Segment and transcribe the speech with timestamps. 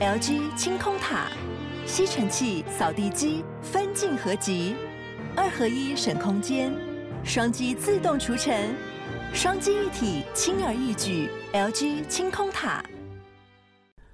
[0.00, 1.26] LG 清空塔，
[1.84, 4.74] 吸尘器、扫地机分镜合集，
[5.36, 6.72] 二合一省空间，
[7.22, 8.74] 双击自动除尘，
[9.34, 11.28] 双击一体轻而易举。
[11.52, 12.82] LG 清空塔。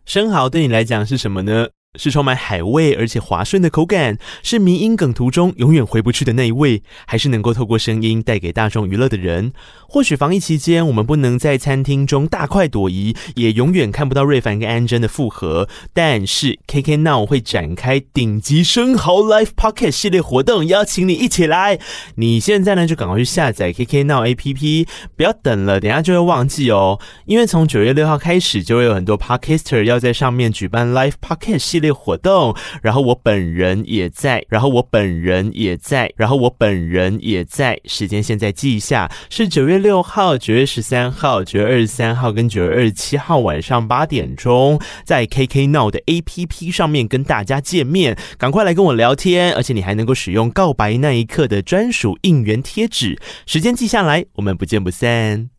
[0.05, 1.69] 生蚝对你来讲是什么呢？
[1.97, 9.53] 是充满海味而且滑顺的口感，是迷音梗图中永远回不去的那一位，还是能够透过声音带给大众娱乐的人？
[9.89, 21.79] 或许防疫期间我们不能在餐厅中大快朵颐，也永远看不到瑞凡跟安贞的复合，但是 KK Now 会展开顶级生蚝 Live Podcast 系列活动，邀请你一起来。
[22.17, 27.01] 你现在呢就赶快去下载 KK Now APP，不要等了，等下就会忘记哦。
[27.25, 31.86] 因为从九月六号开始，就会有很多 Podcaster 要在上面举办 Live Podcast 系列。
[31.93, 37.81] 活动，然后我本人也在，然后我本人也在，然后我本人也在。
[37.85, 48.17] 时间现在记一下，是九月六号、九月十三号、九月二十三号跟九月二十七号晚上八点钟，在 KK Now 的 APP 上面跟大家见面。
[48.39, 53.19] 赶快来跟我聊天，而且你还能够使用告白那一刻的专属应援贴纸。
[53.47, 55.51] 时间记下来，我们不见不散。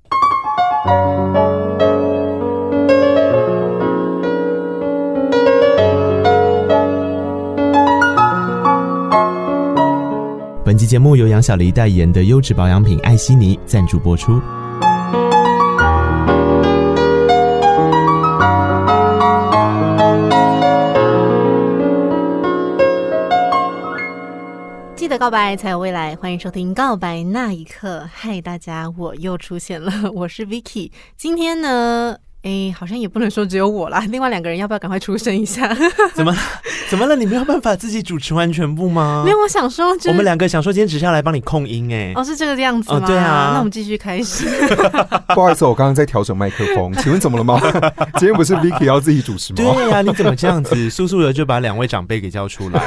[10.67, 14.33] 本期节目由杨小黎代言的优质保养品艾希尼赞助播出。
[24.93, 27.99] 记得告白才有未来，欢迎收听《告白那一刻》。
[28.13, 30.91] 嗨，大家，我又出现了，我是 Vicky。
[31.15, 32.17] 今天呢？
[32.47, 35.67] 哎，好像也不能说只有我啦，另外两个人要不要赶快出声一下？
[36.15, 36.33] 怎么
[36.89, 37.13] 怎么了？
[37.13, 39.21] 你没有办法自己主持完全部吗？
[39.25, 42.13] 没有，我想说，就是，我们两个想说今天只是要来帮你控音哎。
[42.15, 43.01] 哦，是这个样子吗？
[43.03, 44.47] 哦，对啊，那我们继续开始。
[45.35, 47.59] 不好意思，我刚刚在调整麦克风，请问怎么了吗？
[48.17, 49.57] 今天不是 Vicky 要自己主持吗？
[49.57, 50.89] 对呀，啊，你怎么这样子？
[50.89, 52.81] 速速的就把两位长辈给叫出来。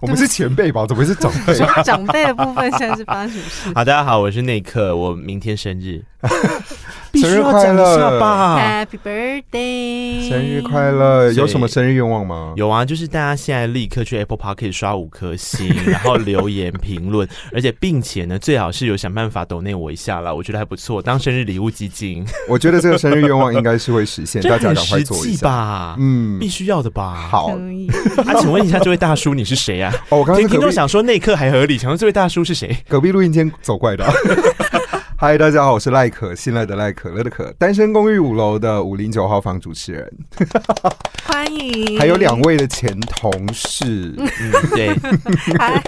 [0.00, 0.86] 我们是前辈吧？
[0.86, 1.54] 怎么会是长辈？
[1.82, 3.68] 长辈的部分现在是发生什么事？
[3.74, 6.04] 好，大家好，我是内克，我明天生日。
[7.14, 8.20] 生日快乐
[8.56, 10.28] ，Happy Birthday！
[10.28, 11.32] 生日快乐！
[11.32, 12.52] 有什么生日愿望吗？
[12.56, 22.24] 有啊，就是大家现在立刻去 Apple Podcast 刷五颗星，然后留言评论， 而且并且呢，最好是有想办法抖内我一下啦，我觉得还不错，当生日礼物基金。
[22.48, 25.96] 我觉得这个生日愿望应该是会实现， 大家赶快做一下吧。
[25.98, 27.28] 嗯，必须要的吧。
[27.30, 27.48] 好，
[28.24, 29.92] 啊，请问一下，这位大叔你是谁啊？
[30.10, 32.76] 哦，我刚刚听众想说那一刻还合理，想说这位大叔是谁？
[32.88, 34.04] 隔壁录音间走过来的。
[35.22, 40.10] 嗨，大家好，我是赖可，信赖的赖，可乐的可，单身公寓五楼的五零九号房主持人，
[41.24, 44.30] 欢迎，还有两位的前同事，嗯，
[44.74, 44.96] 对，
[45.60, 45.82] 嗨。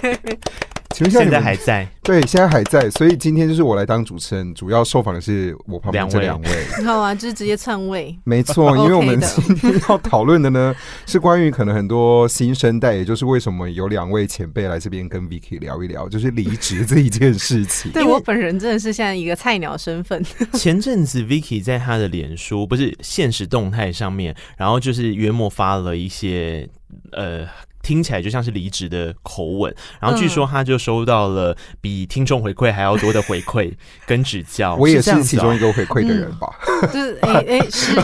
[0.92, 1.88] 请问现在还在？
[2.02, 2.88] 对，现在还在。
[2.90, 6.84] 所以今天就是我来当主持人，主要受访的是我旁边这两位。
[6.84, 8.16] 好啊，就是直接篡位。
[8.24, 10.74] 没错，因为我们今 天要讨论的呢，
[11.06, 17.90] 是关于可能很多新生代，也就是为什么有两位前辈来这边跟 Vicky 聊一聊，就是离职这一件事情。
[17.94, 20.22] 对我本人真的是现在一个菜鸟身份。
[20.54, 26.68] 前阵子 Vicky 在他的脸书不是现实动态上面，然后就是约莫发了一些
[27.12, 27.46] 呃。
[27.82, 33.72] 听起来就像是离职的口吻，然后据说他就收到了比听众回馈还要多的回馈
[34.06, 34.76] 跟指教。
[34.80, 36.48] 我也是其中一个回馈的人吧？
[36.66, 38.02] 嗯、就是哎哎、欸欸、是有，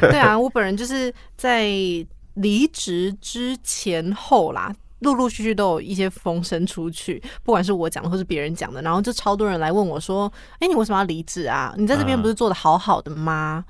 [0.10, 1.66] 对啊，我本人就是在
[2.34, 4.72] 离职之前后啦。
[5.04, 11.72] 陆陆续续都有一些风声出去，不管是我讲的或是别人讲的，然后就超多人来问我说：“哎，你为什么要离职啊？
[11.78, 13.64] 你在这边不是做的好好的吗？”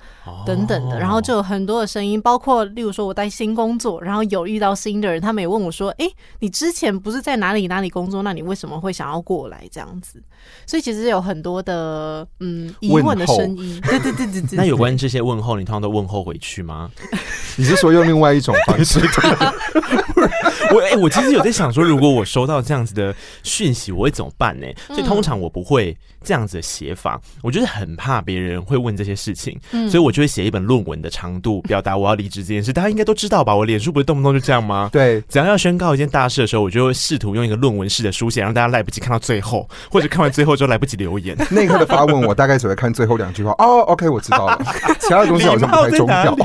[0.47, 6.09] 等等的，然后就有很多的声音，包括例如说我在新工作，然后有遇到新的人，他们也问我说：“哎，
[6.39, 8.23] 你之前不是在哪里哪里工作？
[8.23, 10.23] 那你为什么会想要过来这样子？”
[10.65, 13.81] 所以其实有很多的嗯疑问的声音。
[13.81, 14.57] 对对对对对。
[14.57, 16.89] 那有关这些问候，你通常都问候回去吗？
[17.57, 18.99] 你是说用另外一种方式？
[20.73, 23.13] 我哎，我其实有在想说，如果我收到这样子的
[23.43, 24.67] 讯息，我会怎么办呢？
[24.87, 29.59] 所以通常我不会这样子的写法，我就是很怕别人会问这些事情，
[29.89, 32.71] 所以我就会写一本论文的长度，表达我要离职这件事。
[32.73, 33.55] 大家应该都知道吧？
[33.55, 34.89] 我脸书不是动不动就这样吗？
[34.91, 41.35] 对，只要要宣告一件大事的时候，我就会试图用一个论文式的书写，让大家来不及看到最后，或者看完最后就来不及留言。
[41.51, 43.51] 那一刻的发问，我大概只会看最后两句话。
[43.57, 44.59] 哦，OK，我知道了，
[44.99, 46.35] 其他的东西好像不太重要。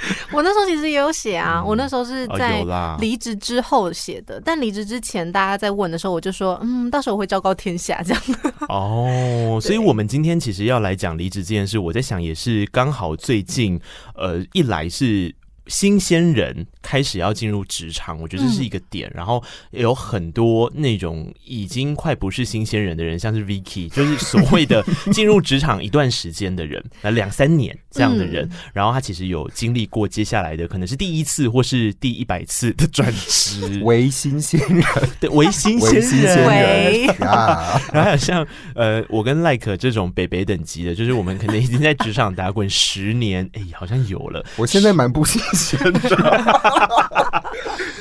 [0.32, 2.64] 我那时候其实也有写啊，我那时候是在
[3.00, 8.22] 离职之后写的，但离职之前大家在问的时候，我就说，嗯，到时候我会昭告天下这样。
[8.68, 13.80] 哦，所以我们今天其实要来讲离职这件事，我在想也是刚好最近，
[14.14, 15.34] 呃，一来是。
[15.68, 19.08] 新鲜人开始要进入职场，我觉得这是一个点。
[19.10, 34.84] 嗯、然后有很多那种已经快不是新鲜人的人，像是 Vicky，就是所谓的进入职场一段时间的人， 那两三年这样的人，嗯、然后他其实有经历过接下来的可能是第一次或是第一百次的转职， 为新鲜人，
[35.20, 44.44] 对，为新鲜人，为然后还有像呃，我跟 Like 这种北北等级的，就是我们可能已经在职场打滚十年，哎，好像有了。
[44.56, 45.78] 我现在蛮不新鲜。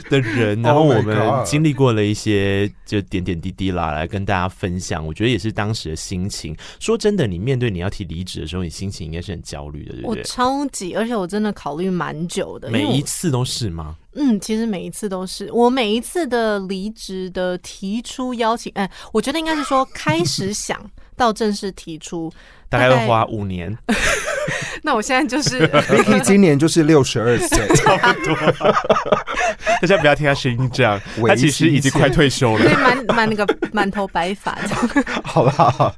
[0.09, 5.06] 的人， 然后我们经历过了一些就点点滴滴啦，来跟大家分享。
[5.06, 6.56] 我觉得也是当时的心情。
[6.80, 10.21] 说真的，你面对你要提离职的时候，你心情应该是很焦虑的，对不对？
[10.21, 12.69] 我超级，而且我真的考虑蛮久的。
[12.69, 13.95] 每一次都是吗？
[14.13, 15.51] 嗯，其实每一次都是。
[15.51, 20.80] 我每一次的离职的提出邀请，哎，我觉得应该是说开始想
[21.18, 22.31] 到正式提出，
[22.69, 23.77] 大概要花五年。
[24.83, 28.35] 那我现在就是 Vicky 今年就是六十二岁， 差不多。
[29.81, 35.05] 大家不要听他声音这样，他其实已经快退休了，对，满满那个满头白发这样。
[35.23, 35.94] 好不，好，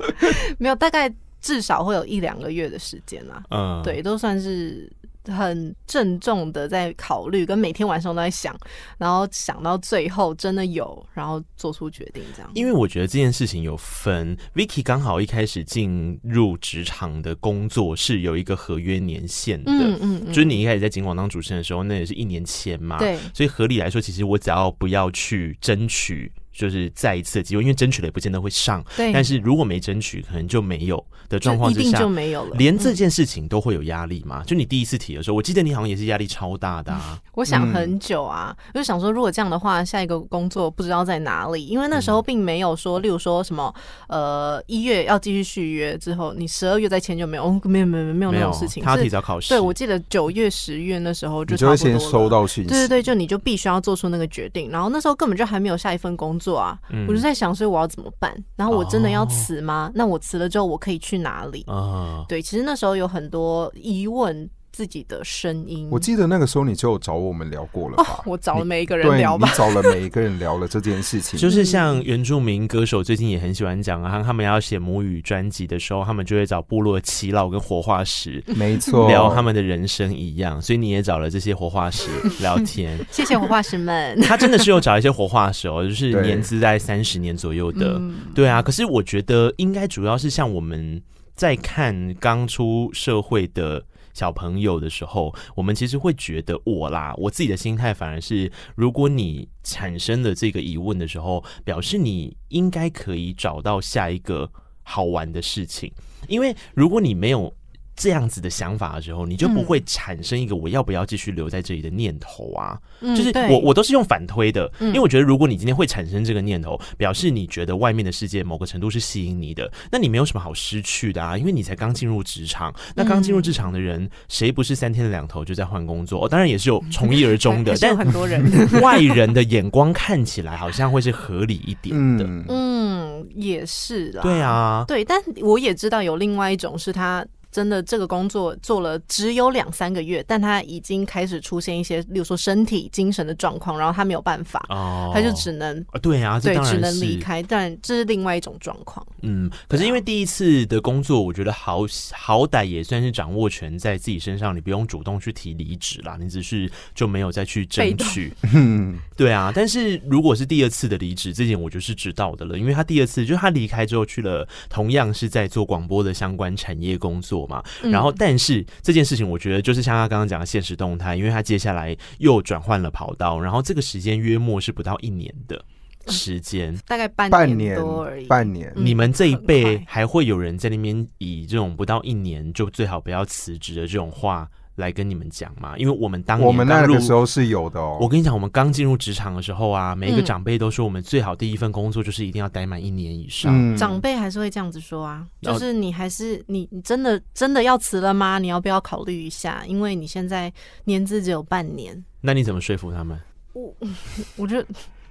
[0.57, 1.11] 没有，大概
[1.41, 3.41] 至少会有一两个月的时间啦。
[3.51, 4.91] 嗯，对，都算是。
[5.29, 8.55] 很郑重的在考虑，跟每天晚上都在想，
[8.97, 12.51] 然后想到最后真的有，然后做出决定这样。
[12.55, 26.31] 因为我觉得这件事情有分，Vicky 刚好一开始进入职场的工作是有一个合约年限的，嗯嗯，嗯，就是你一开始在警广当主持人的时候，那也是一年前嘛，对，所以合理来说，其实我只要不要去争取。
[26.59, 28.83] 就是再一次的机会，因为争取了也不见得会上。
[28.97, 32.55] 对，但是如果没争取，可能就没有的状况之下，一定就没有了。
[32.57, 34.41] 连这件事情都会有压力吗？
[34.43, 37.17] 嗯、就你第一次提的时候，我记得你好像也是压力超大的啊。
[37.35, 43.73] 我想很久啊，嗯、就想说，如果这样的话，下一个工作不知道在哪里，因为那时候并没有说，例如说什么
[44.09, 48.83] 呃一月要继续续约之后，你十二月再签就没有，哦，没有没有没有那种事情。
[48.83, 49.49] 他提早考试。
[49.49, 52.69] 对，我记得九月十月那时候就你就会先收到信息。
[52.69, 57.33] 对对对，就你就必须要做出那个决定，然后那时候根本就还没有下一份工作啊，嗯、我就在。
[57.39, 58.35] 想，所以我要怎么办？
[58.57, 59.95] 然后我真的要辞吗？Oh.
[59.95, 62.27] 那我辞了之后，我可以去哪里？Oh.
[62.27, 64.49] 对，其实那时候有很多疑问。
[64.79, 68.03] 自己的声音，我记得那个时候你就找我们聊过了吧？
[68.07, 71.37] 哦、我找了每一个人聊吧，你找了每一个人聊了这件事情。
[71.37, 80.61] 就是像原住民歌手最近也很喜欢讲啊，他们要写母语专辑的时候，他们就会找部落耆老跟活化石，没错，聊他们的人生一样。
[80.61, 82.07] 所以你也找了这些活化石
[82.39, 84.17] 聊天， 谢谢活化石们。
[84.23, 88.01] 他真的是有找一些活化石哦，就是年资在三十年左右的，对，
[88.35, 88.61] 对啊。
[88.61, 91.01] 可是我觉得应该主要是像我们
[91.35, 93.83] 在看刚出社会的。
[94.19, 104.51] 小朋友的时候，我们其实会觉得我啦，我自己的心态反而是，如果你产生了这个疑问的时候，表示你应该可以找到下一个
[104.83, 105.89] 好玩的事情，
[106.27, 107.53] 因为如果你没有。
[107.99, 112.79] 这样子的想法的时候，你就不会产生一个我要不要继续留在这里的念头啊。
[113.01, 121.37] 嗯、就是我我都是用反推的，因为我觉得如果你今天会产生这个念头，表示你觉得外面的世界某个程度是吸引你的，那你没有什么好失去的啊。
[121.37, 126.23] 因为你才刚进入职场，那刚进入职场的人，谁不是三天两头就在换工作？
[126.23, 128.41] 哦，当然也是有从一而终的， 但很多人
[128.81, 132.25] 外人的眼光看起来好像会是合理一点的。
[132.47, 134.21] 嗯，也是啦。
[134.21, 137.25] 对啊，对，但我也知道有另外一种是他。
[137.51, 147.41] 真的，这个工作做了只有两三个月，但他已经开始出现一些，例如说身体、精神的状况，然后他没有办法，哦，他就只能对啊，对，只能离开。
[147.41, 149.05] 但这是另外一种状况。
[149.21, 151.79] 嗯，可是因为第一次的工作，我觉得好
[152.13, 158.31] 好歹也算是掌握权在自己身上，你不用主动去提离职啦，你只是就没有再去争取。
[158.53, 159.51] 嗯， 对啊。
[159.55, 167.38] 但是如果是第二次的离职，这点我就是知道的了，因为他第二次就是他离开之后去了，同样是在做广播的相关产业工作。
[167.47, 175.63] 嘛，然后但是这件事情，我觉得就是像他刚刚讲的现实动态，因为他接下来又转换了跑道，然后这个时间约莫是不到一年的
[176.07, 178.25] 时间，大概半年多而已。
[178.25, 184.49] 半年，你们这一辈还会有人在那边以这种不到一年就最好不要辞职的这种话
[184.79, 187.97] 来跟你们讲嘛，因为我们当年我们那个时候是有的哦。
[188.01, 193.53] 我跟你讲，我们刚进入职场的时候啊，每一个长辈都说，我们最好第一份工作就是一定要待满一年以上。
[193.53, 198.39] 嗯、长辈还是会这样子说啊，就是你还是你，你真的真的要辞了吗？
[198.39, 199.61] 你要不要考虑一下？
[199.67, 200.51] 因为你现在
[200.85, 202.03] 年资只有半年。
[202.21, 203.19] 那你怎么说服他们？
[203.53, 203.75] 我
[204.37, 204.65] 我觉得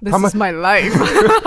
[0.09, 0.97] 他们 my life，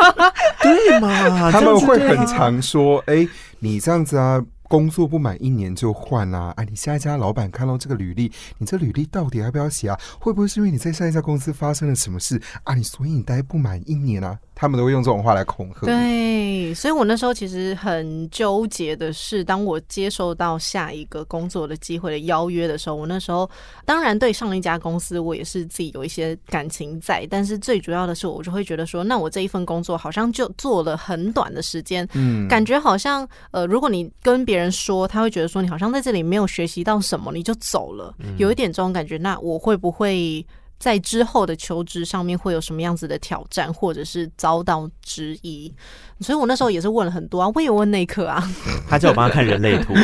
[0.63, 1.51] 对嘛？
[1.51, 4.45] 他们会很常说，哎、欸，你这样子啊。
[4.73, 6.55] 工作不满一年就换啦啊！
[6.57, 10.01] 哎，你下一家老板看到这个履历，你这履历到底要不要写啊？
[10.19, 12.73] 会不会是因为你在上一家公司发生了什么事啊？
[12.73, 14.39] 你所以你待不满一年啊？
[14.55, 15.87] 他们都会用这种话来恐吓。
[15.87, 23.49] 对，所以我那时候其实很纠结的是，当我接受到下一个工作的机会的邀约的时候，我那时候
[23.85, 39.17] 当然对上一家公司我也是自己有一些感情在，但是最主要的是，我就会觉得说，那我这一份工作好像就做了很短的时间，嗯，感觉好像呃，如果你跟别人说，他会觉得说你好像在这里没有学习到什么，你就走了，有一点这种感觉。
[39.17, 40.47] 那我会不会？
[40.83, 45.73] 在之后的求职上面会有什么样子的挑战，或者是遭到质疑？
[46.19, 48.43] 所以我那时候也是问了很多啊，我也问内科啊，
[48.89, 49.95] 他叫我帮他看人类图，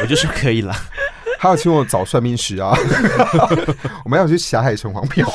[0.00, 0.74] 我就说可以了。
[1.38, 2.74] 他要请我找算命师啊，
[4.06, 5.28] 我们要去霞海城隍庙。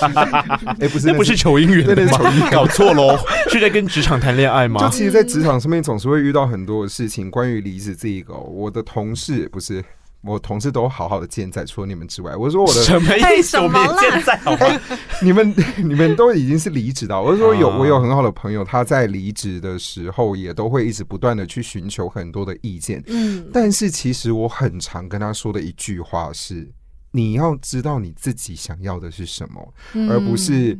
[0.66, 3.16] 哎、欸，不是，那不是求姻缘，那是求姻缘，搞错喽，
[3.52, 4.82] 是在跟职场谈恋爱吗？
[4.82, 9.86] 就其实，在职场上面总是会遇到很多的事情，关于离职这一个，我的同事不是。
[10.24, 12.36] 我同事都好好的健在，除了你们之外。
[12.36, 13.58] 我说我的什么意思？
[13.58, 14.82] 我没健在，好吗？
[15.22, 17.22] 你们你们都已经是离职的。
[17.22, 23.04] 我说有我有很好的朋友，他在离职的时候也都会一直不断的去寻求很多的意见。
[23.08, 26.72] 嗯，但是其实我很常跟他说的一句话是：
[27.12, 29.74] 你要知道你自己想要的是什么，
[30.10, 30.80] 而不是。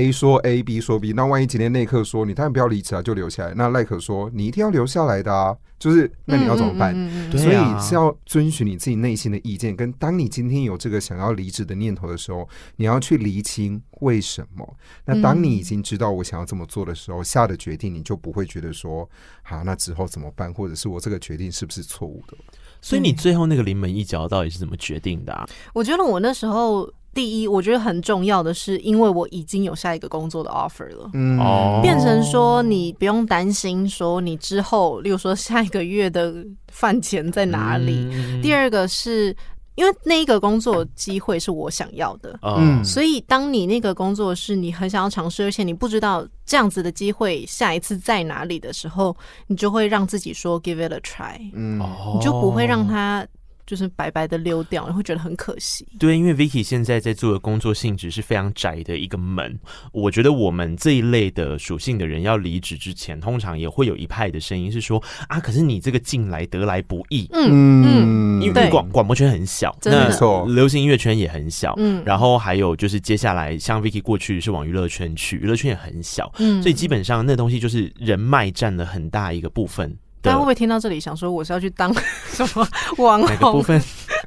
[0.00, 3.52] A 说 A，B 说 B，那万一今天内克说你当然不要离职啊，就留下来。
[3.54, 6.94] 那赖可说你一定要留下来的啊，就是那你要怎么办？
[6.94, 9.76] 嗯嗯嗯、所以是要遵循你自己内心的意见。
[9.76, 14.76] 跟当你今天有这个想要离职的念头的时候，你要去厘清为什么。
[15.04, 19.06] 那当你已经知道我想要这么做的时候，下的决定你就不会觉得说，
[19.42, 20.50] 好，那之后怎么办？
[20.50, 22.34] 或者是我这个决定是不是错误的？
[22.80, 25.46] 所以你最后那个临门一脚到底是怎么决定的啊？
[25.74, 26.90] 我觉得我那时候。
[27.12, 31.38] 第一，我觉得很重要的是，因为我已经有下一个工作的 offer 了，嗯，
[31.82, 36.32] 变成说你不用担心说你之后，例如说下一个月的
[36.68, 38.06] 饭钱在哪里。
[38.12, 39.34] 嗯、第二个是
[39.74, 49.16] 因为那一个工作机会是我想要的，嗯，所以当你那个工作是你很想要尝试，而且你不知道这样子的机会下一次在哪里的时候，
[49.48, 51.80] 你就会让自己说 give it a try，嗯，
[52.14, 53.26] 你就不会让他。
[53.66, 55.86] 就是白白的溜掉，你会觉得很可惜。
[55.98, 59.58] 对，因为 Vicky 现在在做的工作性质是非常窄的一个门。
[59.92, 67.28] 我觉得我们这一类的属性的人要离职之前，通常也会有一派的声音是说啊，可是你这个进来得来不易。
[67.32, 70.08] 嗯嗯，因为广广播圈很小，那
[70.46, 71.74] 流行音乐圈也很小。
[71.78, 76.32] 嗯，然后还有就是接下来像 Vicky 过去是往娱乐圈去，娱乐圈也很小。
[76.38, 79.96] 嗯，所以基本上那东西就是人脉占了很大一个部分。
[80.22, 81.92] 大家会不会听到这里想说我是要去当
[82.32, 82.66] 什么
[82.98, 83.52] 网红？
[83.52, 83.80] 部分？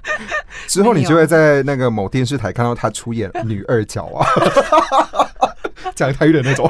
[0.67, 4.25] 之后你就会在那个某电视台看到他出演女二角啊，
[5.93, 6.69] 讲台语的那种，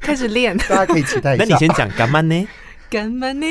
[0.00, 1.44] 开始练，大家可以期待一下。
[1.44, 2.48] 那你先讲干嘛呢？
[2.90, 3.46] 干嘛呢？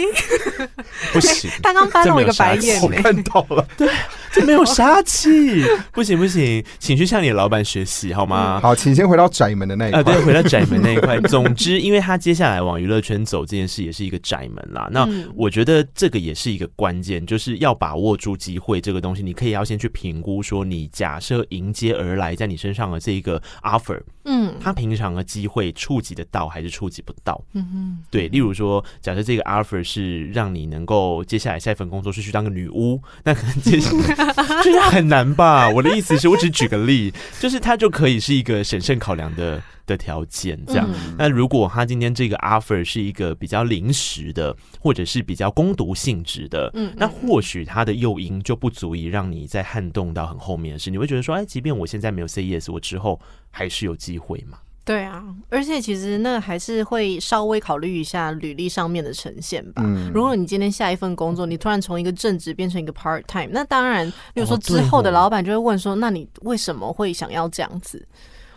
[1.14, 3.90] 不行，他刚翻了我一个白眼，我看到了， 对。
[4.32, 8.60] 这没有杀气， 不行不行，请去向你的老板学习好吗？
[8.62, 10.00] 好，请先回到窄门的那一块。
[10.02, 11.20] 啊，对，回到窄门那一块。
[11.22, 14.88] 总之，因为他接下来往娱乐圈走这件事也是一个窄门啦。
[14.92, 19.24] 那我觉得这个也是一个关键，就是要把握住机会这个东西。
[19.24, 27.44] 你可以要先去评估说，你假设迎接而来在你身上的这一个 offer，嗯，他平常的机会触及得到还是触及不到？
[27.54, 28.28] 嗯哼，对。
[28.28, 34.36] 例如说，假设这个 offer 是让你能够接下来下一份工作是去当个女巫， 那可能接下来。
[34.66, 35.70] 就是很难吧？
[35.72, 40.90] 我的意思是我只举个例，就是他就可以是一个审慎考量的的条件，这样。
[41.16, 50.90] 那如果他今天这个 offer 是一个比较临时的，或者是比较攻读性质的，嗯，那或许他的诱因就不足以让你再撼动到很后面的事。
[50.90, 53.22] 你会觉得说，哎，即便我现在没有 say yes，我之后
[53.52, 54.58] 还是有机会嘛？
[54.86, 59.84] 对啊，而且其实那还是会稍微考虑一下履历上面的呈现吧。
[59.86, 68.04] 嗯，如果你今天下一份工作，你突然从一个正职变成一个 part time，那当然，比如说之后的老板就会问说，那你为什么会想要这样子？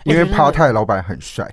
[0.05, 1.49] 因为 part time 老板很帅。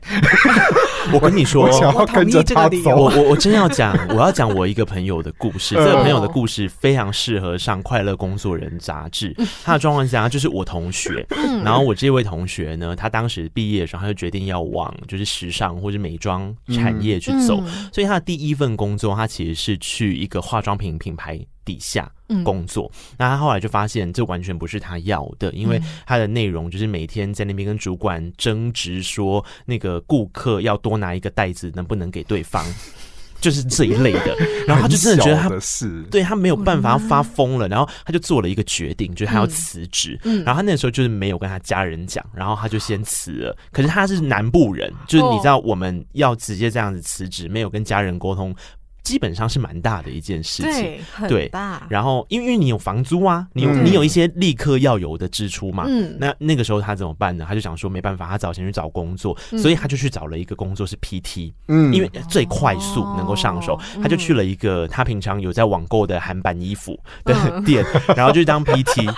[1.14, 2.96] 我跟你说，我想要跟着他走。
[2.96, 5.76] 我我我真要讲，我要讲我一个朋友的故事。
[5.80, 9.36] 这个朋友的故事非常适合上《快乐工作人》杂志。
[9.64, 11.26] 他的状况是这样，就是我同学，
[11.64, 17.64] 然后我这位同学呢，他当时毕业的时候，他就决定要往就是时尚或者美妆产业去走。
[17.92, 22.12] 所以他的第一份工作，他其实是去一个化妆品品牌底下
[22.44, 32.66] 工作，嗯、那他后来就发现这完全不是他要的，因为他的内容就是每天在那边跟主管争执，说那个顾客要多拿一个袋子，能不能给对方，
[33.40, 34.36] 就是这一类的。
[34.68, 40.20] 然后他就真的觉得他是对他没有办法发疯了，然后他就做了一个决定，就是他要辞职。
[40.24, 43.58] 嗯然后他那时候就是没有跟他家人讲，然后他就先辞了。
[43.72, 48.56] 可是他是南部人，就是你知道我们要直接这样子辞职，没有跟家人沟通。
[49.04, 51.88] 基本上是蛮大的一件事情，对，很大。
[51.90, 55.86] 然后，因为因为你有房租啊，你有、嗯、你有一些立刻要有的支出嘛。
[55.88, 56.18] 嗯。
[56.20, 57.46] 那那个时候他怎么办呢？
[57.48, 69.14] 他就想说没办法，他早先去找工作，嗯、所以他就去找了一个工作是 PT，嗯，因为最快速能够上手，哦、他就去了一个他平常有在网购的韩版衣服的 店，嗯、然后就当 PT，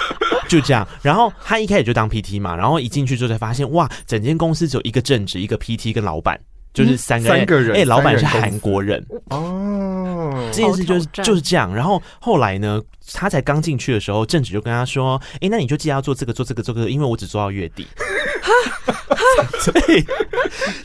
[0.50, 0.86] 就这样。
[1.02, 6.40] 然后他一开始就当 PT 嘛，然后一进去之后才发现，哇，整间公司只有一个正职，一个 PT 跟老板。
[6.74, 10.50] 就是三个人，三个人，哎，老板是韩国人哦。
[10.52, 11.74] 这件事就是就是这样。
[11.74, 12.82] 然后后来呢，
[13.14, 17.88] 他才刚进去的时候，正职就跟他说：“哎，那你就记得要做这个，做这个，做这个，因为我只做到月底。”
[19.60, 20.04] 所以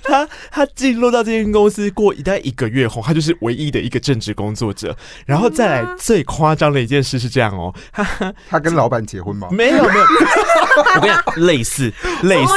[0.03, 4.95] 他他进入到这间公司过一大概一个月后，他就是唯一的一个正职工作者。
[5.25, 9.49] 然后再来最夸张的一件事是这样哦，他他跟老板结婚吗？
[9.51, 10.05] 没有没有，
[10.95, 12.53] 我跟你讲，类似类似，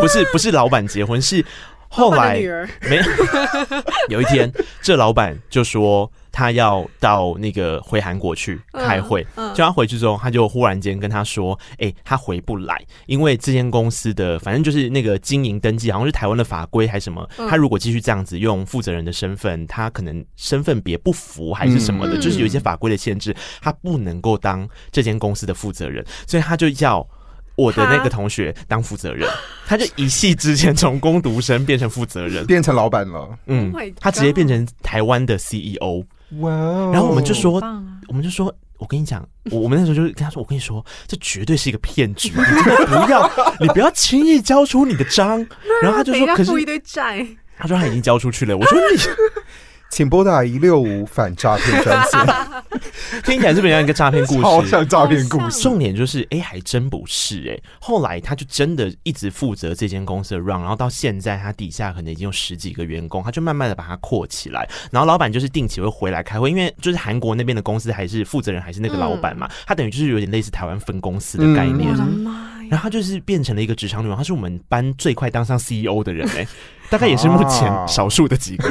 [0.00, 1.44] 不是不是老板结婚是。
[1.94, 2.40] 后来
[2.88, 2.98] 没
[4.08, 9.26] 有一天，这老板就说他要到那个回韩国去开会。
[9.54, 17.28] 叫他回去之后，他就忽然间跟他说：“哎，他回不来，因为这间公司的反正就是那个经营登记，好像是台湾的法规还是什么。
[17.50, 27.06] 他如果继续这样子用负责人的身份，他可能身份别不符还是什么的，就是有一些法规的限制，他不能够当这间公司的负责人，所以他就要。”
[27.54, 29.28] 我的那个同学当负责人，
[29.66, 33.28] 他就一夕之间从工读生变成负责人，变成老板了。
[33.46, 36.04] 嗯，他直接变成台湾的 CEO。
[36.40, 36.50] 哇！
[36.92, 37.60] 然后我们就说，
[38.08, 43.30] 我们就说，我跟你讲，我我们那时候就跟他说，我跟你说，这绝对是一个骗局，你真的不要，
[43.60, 45.38] 你不要轻易交出你的章。
[45.82, 47.26] 然后他就说，可是一堆债。
[47.58, 48.56] 他说他已经交出去了。
[48.56, 48.98] 我说你。
[49.90, 52.18] 请拨打一六五反诈骗专线。
[53.24, 54.40] 听起来是不是像一个诈骗故事？
[54.44, 55.60] 好像诈骗故事。
[55.60, 57.62] 重点就是，哎、欸，还真不是哎、欸。
[57.80, 64.68] 后来他就真的一直负责这间公司的 run，然后到现在他底下可能已经有十几个员工，他就慢慢的把它扩起来。
[64.90, 71.92] 然后老板就是定期会回来开会，因为就是韩国那边的公司还是负责人还是那个老板嘛，他等于就是有点类似台湾分公司的概念。
[72.70, 76.48] 然后他就是变成了一个职场女王，他是我们班最快当上 CEO 的人哎、欸。
[76.92, 78.70] 大概也是目前少数的几个，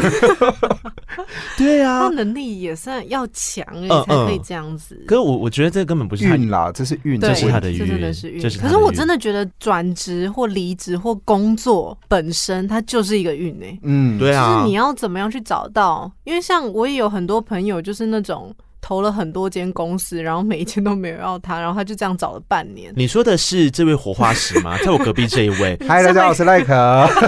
[1.57, 5.03] 对啊，他能力也算要强哎，才可以这样子。
[5.07, 8.39] 可是我我觉得这根本不是运啦，这是运，这是他的运，这真的是运。
[8.59, 13.79] 可是我真的觉得转职或离职或工作本身，它就是一个运哎。
[13.81, 16.11] 嗯，对啊，就是你要怎么样去找到？
[16.23, 18.53] 因为像我也有很多朋友，就是那种。
[18.81, 22.91] 投了很多间公司，然后每一间都没有要他，然后他就这样找了半年。
[22.95, 24.75] 你说的是这位火花石吗？
[24.83, 25.77] 在我隔壁这一位。
[25.87, 26.73] 嗨，大家好，我是赖可。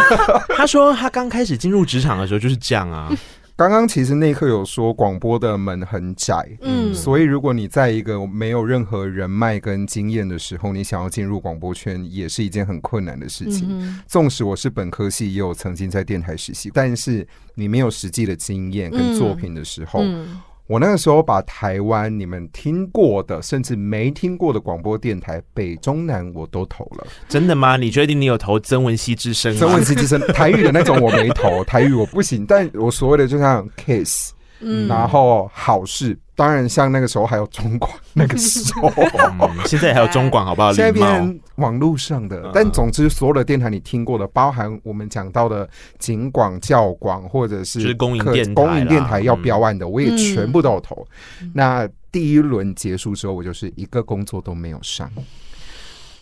[0.57, 3.09] 他说他刚开始进入职场的时候就是这样啊。
[3.55, 13.67] 刚刚其实内克有说广播的门很窄，嗯，所以如果你在一个没有任何人脉跟经验的时候，你想要进入广播圈，也是一件很困难的事情。
[13.69, 19.99] 嗯、纵使我是本科系，也有曾经在电台实习，但是你没有实际的经验跟作品的时候。
[20.01, 27.05] 嗯嗯我那个时候把台湾你们听过的，甚至没听过的广播电台北中南我都投了。
[27.27, 27.75] 真的吗？
[27.75, 29.53] 你确定你有投曾文熙之声？
[29.57, 32.45] 曾文熙之声，台语的那种我没投，台语我不行。
[32.45, 34.31] 但我所谓的就像 Kiss，
[34.63, 36.17] 嗯，然后好事。
[36.35, 38.91] 当然，像那个时候还有中广，那个时候、
[39.39, 40.73] 嗯，现在还有中广，好不好？
[40.73, 51.05] 现在变成网络上的，但总之所有的电台你听过的，包含我们讲到的警广、教广，或者是就是公营电台，公营电台要标案的，我也全部都有投。
[51.39, 55.07] 嗯、那第一轮结束之后，我就是一个工作都没有上，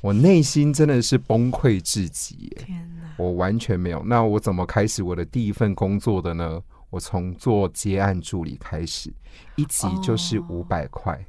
[0.01, 2.53] 我内心真的是崩溃至极。
[2.57, 4.03] 天哪，我完全没有。
[4.05, 6.59] 那我怎么开始我的第一份工作的呢？
[6.91, 9.11] 我从做接案助理开始，
[9.55, 11.19] 一集就是五百块，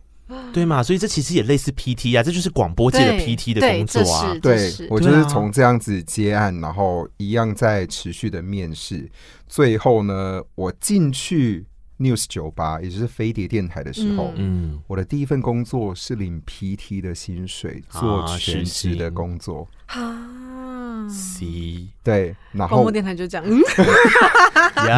[0.53, 0.83] 对嘛？
[0.83, 4.35] 所以这其实也类似 PT 啊，这就是广播界的 PT 的工作啊。
[4.42, 9.11] 对，我就是从这样子接案，然后一样在持续的面试，
[9.46, 11.64] 最后呢，我进去
[11.98, 19.68] News 酒吧，也就是飞碟电台的时候，嗯，我的第一份工作是领 PT 的薪水，做全职的工作。
[21.09, 23.61] C 对，然后广播电台就这样，嗯，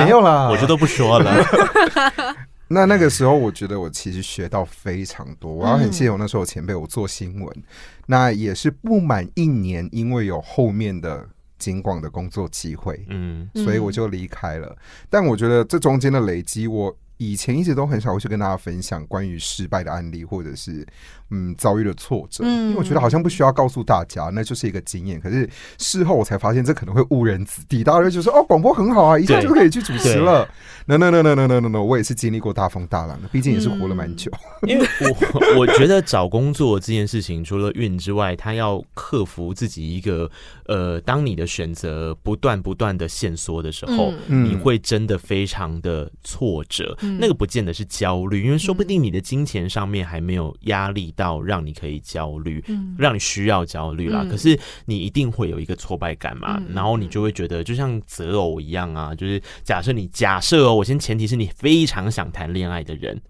[0.00, 1.34] 没有啦，我就都不说了。
[2.68, 7.62] 那那个时候，我觉得我其实学到非常多，我要很谢谢我那时候前辈，我做新闻，
[8.06, 11.28] 那也是不满一年，因为有后面的
[11.58, 14.74] 警广的工作机会，嗯，所以我就离开了。
[15.10, 20.86] 但我觉得这中间的累积，我以前一直都很少会去跟大家分享关于失败的案例，或者是。
[21.30, 25.18] 嗯，遭遇了挫折，因为我觉得好像不需要告诉大家，那就是一个经验。
[25.18, 25.48] 可是
[25.78, 27.82] 事后我才发现，这可能会误人子弟。
[27.82, 30.46] 大家就说：“哦，广播很好啊，一下就可以去主持了。”
[30.86, 34.30] No no no no no no no no，我也是经历过大风大浪的，毕竟也是活了蛮久。
[34.68, 40.30] 因为我我觉得找工作这件事情，除了运之外，他要克服自己一个
[40.66, 46.96] 呃，当你的选择不断不断的限缩的时候，你会真的非常的挫折。
[47.04, 54.22] 嗯、那个不见得是焦虑，因为说不定你的金钱上面还没有压力到让你可以焦虑，嗯、让你需要焦虑啦。
[54.22, 63.20] 嗯、可是你一定会有一个挫败感嘛，嗯、然后你就会觉得就像择偶一样啊，就是假设你假设哦，我先前提是你非常想谈恋爱的人，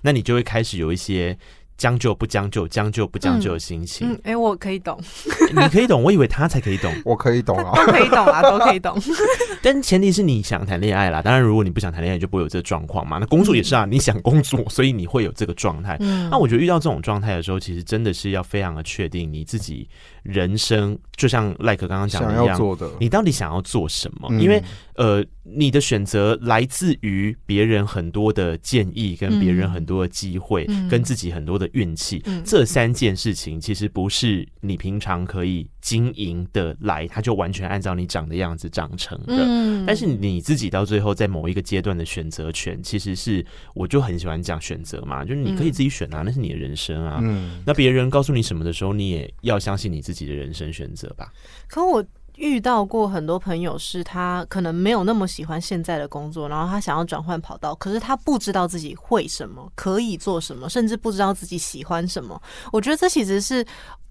[0.00, 1.38] 那你就会开始有一些。
[1.76, 4.08] 将就不将就，将就不将就的心情。
[4.08, 4.98] 嗯，哎、嗯欸，我可以懂，
[5.54, 8.96] 你可以懂，我以为他才可以懂，我可以懂啊，都可以懂啊， 都可以懂。
[9.62, 13.18] 但前提是你想谈恋爱啦，当然如果你不想谈恋爱，就不会有这个状况嘛。
[13.18, 15.96] 那工作也是啊，嗯、你想工作，所以你会有这个状态。
[16.00, 19.88] 嗯，那我觉得遇到这种状态的时候，其实真的是要非常的确定你自己
[20.22, 24.28] 人生，就像赖可刚刚讲的一样，你到底想要做什么？
[24.30, 24.62] 嗯、因为
[24.94, 32.22] 呃，你的选择来自于别人很多的建议，跟别人很多的机会，嗯、跟自己很多的运气。
[32.26, 39.38] 嗯、这三件事情其实不是你平常可以经营的来，它就完全按照你长的样子长成的。
[39.38, 47.18] 嗯、但是你自己到最后在某一个阶段的选择权，其实是我就很喜欢讲选择嘛，就是你可以自己选啊，那是你的人生啊。
[47.22, 51.32] 嗯、那别人告诉你什么的时候，你也要相信你自己自己的人生选择吧。
[51.68, 52.04] 可我。
[52.36, 62.40] 遇到过很多朋友，是他可能没有那么喜欢现在的工作，然后他想要转换跑道，可是他不知道自己会什么，可以做什么，甚至不知道自己喜欢什么。
[62.72, 63.64] 我觉得这其实是，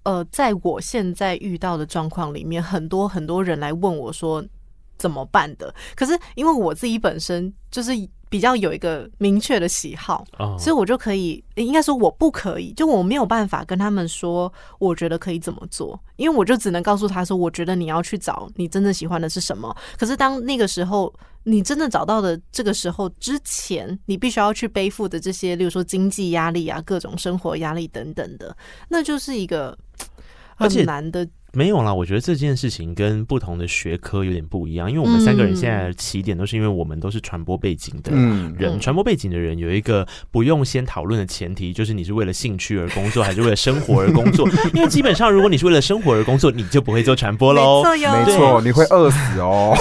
[0.04, 4.42] 呃，在我现在遇到的状况里面，很多很多人来问我说
[5.02, 5.74] 怎么办的。
[5.96, 7.92] 可是因为我自己本身就是。
[8.32, 10.58] 比较有一个明确的喜好，oh.
[10.58, 19.76] 所以我就可以，应该说我不可以，就我没有办法跟他们说，我觉得可以怎么做，因为我就只能告诉他说，我觉得你要去找你真正喜欢的是什么。
[19.98, 21.12] 可是当那个时候，
[21.42, 28.56] 你真的找到的这个时候之前，你必须要去背负的这些，例如说经济压力啊、各种生活压力等等的，
[28.88, 29.76] 那就是一个
[30.56, 31.28] 很难的。
[31.54, 38.10] 没有啦，我觉得这件事情跟不同的学科有点不一样，因为我们三个人现在的起点都是因为我们都是传播背景的
[38.56, 44.48] 人，传播背景的人有一个不用先讨论的前提，就是你是为了兴趣而工作还是为了生活而工作？
[44.72, 47.82] 因为基本上如果你是为了生活而工作，你就不会做传播喽。
[47.84, 49.76] 没错，你会饿死哦。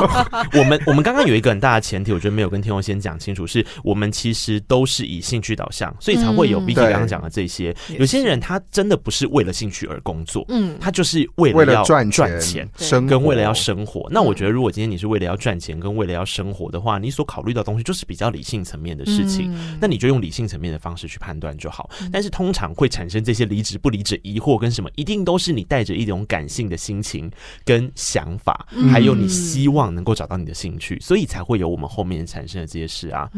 [0.58, 7.76] 我们我们刚刚有一个很大的前提，我觉得没有跟天佑先讲清楚，是我们其实都是以兴趣导向，所以才会有 Vicky 刚刚讲的这些。
[7.98, 11.09] 有些人他真的不是为了兴趣而工作，嗯，他就是。
[11.10, 12.08] 是为了要赚
[12.40, 12.68] 钱，
[13.08, 14.08] 跟为了要生活。
[14.10, 19.52] 那我觉得，如果今天你是为了要赚钱，跟为了要生活的话，你所考虑的东西就是比较理性层面的事情。
[19.80, 21.90] 那你就用理性层面的方式去判断就好。
[22.12, 27.30] 但是通常会产生这些离职不离职疑惑跟什么，一定都是你带着一种感性的心情
[27.64, 33.28] 跟想法，还有你希望能够找到你的兴趣，所以才会有我们后面产生的这些事啊。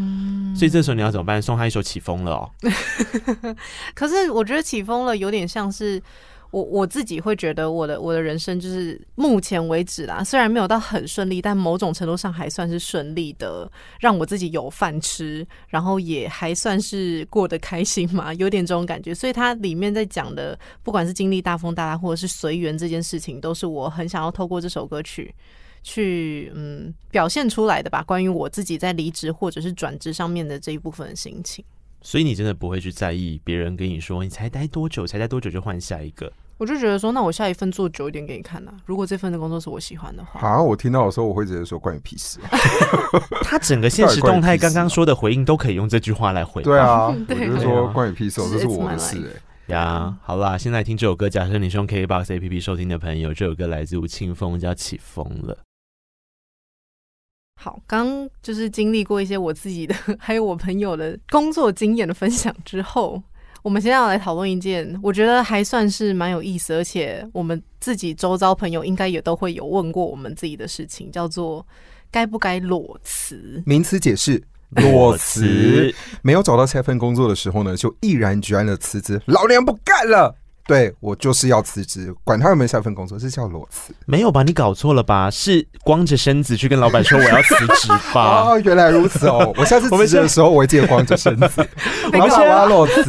[0.55, 1.41] 所以这时候你要怎么办？
[1.41, 2.51] 送他一首起风了哦。
[3.95, 6.03] 可是我觉得起风了有点像是。
[6.53, 13.69] 我我自己会觉得，我的我的人生就是目前为止啦，虽然没有到很顺利，但某种程度上还算是顺利的，
[14.01, 19.15] 让我自己有饭吃，然后也还算是过得开心嘛，有点这种感觉。
[19.15, 25.35] 所以它里面在讲的，不管是经历大风大浪，或者是随缘这件事情，都是我很想要透过这首歌曲
[25.83, 28.03] 去嗯表现出来的吧。
[28.03, 31.65] 关于我自己在离职或者是转职上面的这一部分的心情。
[32.03, 36.31] 所以你真的不会去在意别人跟你说，你才待多久，才待多久就换下一个。
[36.63, 38.79] 我就觉得说，那我下一份做久一点给你看呐、啊。
[38.87, 42.39] 如果这份的工作是我喜欢的话，好像我听到的时候，我会直接说关你屁事。
[43.43, 46.63] 他整个现实动态刚刚说的回应都可以用这句话来回。
[46.63, 49.17] 对啊， 我就说关你屁事，这是我的事
[49.67, 49.75] 哎、欸。
[49.75, 55.59] 呀，好啦，现在听这首歌，假设你是用 KKBOX APP 收听的朋友，这首歌来自吴青峰，叫起风了。
[57.61, 63.21] 好，刚就是经历过一些我自己的，还有我朋友的工作经验的分享之后。
[63.63, 71.65] 我们现在要来讨论一件，我觉得还算是蛮有意思，而且我们自己周遭朋友应该也都会有问过我们自己的事情，叫做
[72.11, 73.63] 该不该裸辞？
[73.65, 74.43] 名词解释：
[74.83, 75.95] 裸辞。
[76.23, 80.35] 没有找到下一份工作的时候呢，就毅然决然的辞职，老娘不干了。
[80.67, 83.93] 对，我就是要辞职，管他有没有下一份工作，这叫裸辞。
[84.07, 84.43] 没有吧？
[84.43, 85.29] 你搞错了吧？
[85.31, 88.45] 是光着身子去跟老板说我要辞职吧？
[88.55, 89.53] 哦，原来如此哦！
[89.57, 91.69] 我下次 辞职的时候，我会记得光着身子。
[92.13, 93.03] 我要裸辞。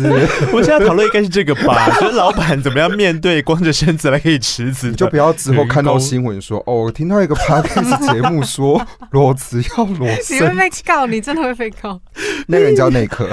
[0.52, 1.90] 我们现在讨论应该是这个吧？
[2.00, 4.92] 就是老板怎么样面对光着身子来可以辞职？
[4.94, 12.02] 就不要之后看到新闻说哦，我听到一个 podcast 节目说裸辞要裸辞，你会被告，你真的会被告。
[12.48, 13.28] 那个人叫内可，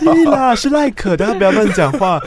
[0.00, 2.20] 对啦，是赖可，大家不要乱讲话。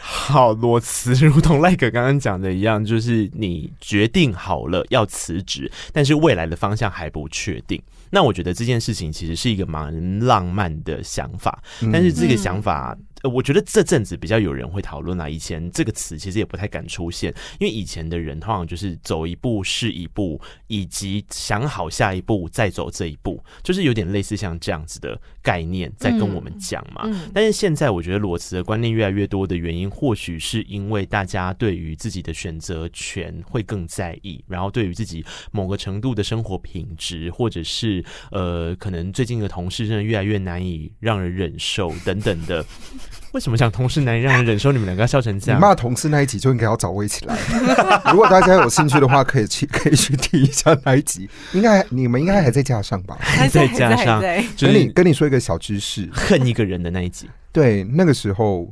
[0.00, 7.80] 好，裸辞如同赖可刚刚讲的一样，就是你决定好了要辞职，但是未来的方向还不确定。
[8.10, 15.28] 那我觉得这件事情其实是一个蛮浪漫的想法，但是这个想法呃，我觉得这阵子比较有人会讨论啊。
[15.28, 27.02] 以前这个词其实也不太敢出现，因为以前的人通常就是走一步是一步，以及想好下一步再走这一步，就是有点类似像这样子的概念在跟我们讲嘛。
[27.04, 42.64] 嗯嗯、但是现在我觉得裸辞的观念越来越多的原因，或许是因为大家对于自己的选择权会更在意，然后对于自己某个程度的生活品质，或者是呃，可能最近的同事真的越来越难以让人忍受等等的。
[43.32, 44.72] 为什么讲同事难以让人忍受？
[44.72, 45.58] 你们两个要笑成这样？
[45.58, 47.36] 你骂同事那一集就应该要找我一起来。
[48.12, 51.28] 如果大家有兴趣的话，可以去可以去听一下那一集。
[51.52, 53.16] 应该你们应该还在架上吧？
[53.20, 54.20] 还在架上。
[54.58, 57.28] 跟你跟你说一个小知识，恨一个人的那一集。
[57.52, 58.68] 对，那个时候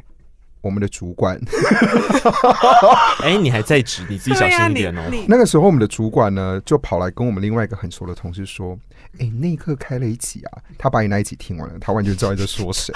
[0.67, 1.41] 我们的主管，
[3.23, 5.01] 哎、欸，你还在职，你自己小心一点哦。
[5.29, 8.77] 那个时候我们的主管呢，就跑来跟我们另外一个很熟的同事说。
[9.19, 12.93] 哎、欸，那一刻开了一集啊，他把你那一起听完了，他完全知道你在说谁。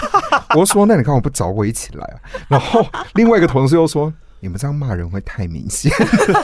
[0.54, 2.16] 我说，那你看，我不找我一起来啊？
[2.48, 4.12] 然后另外一个同事又说。
[4.40, 5.92] 你们这样骂人会太明显，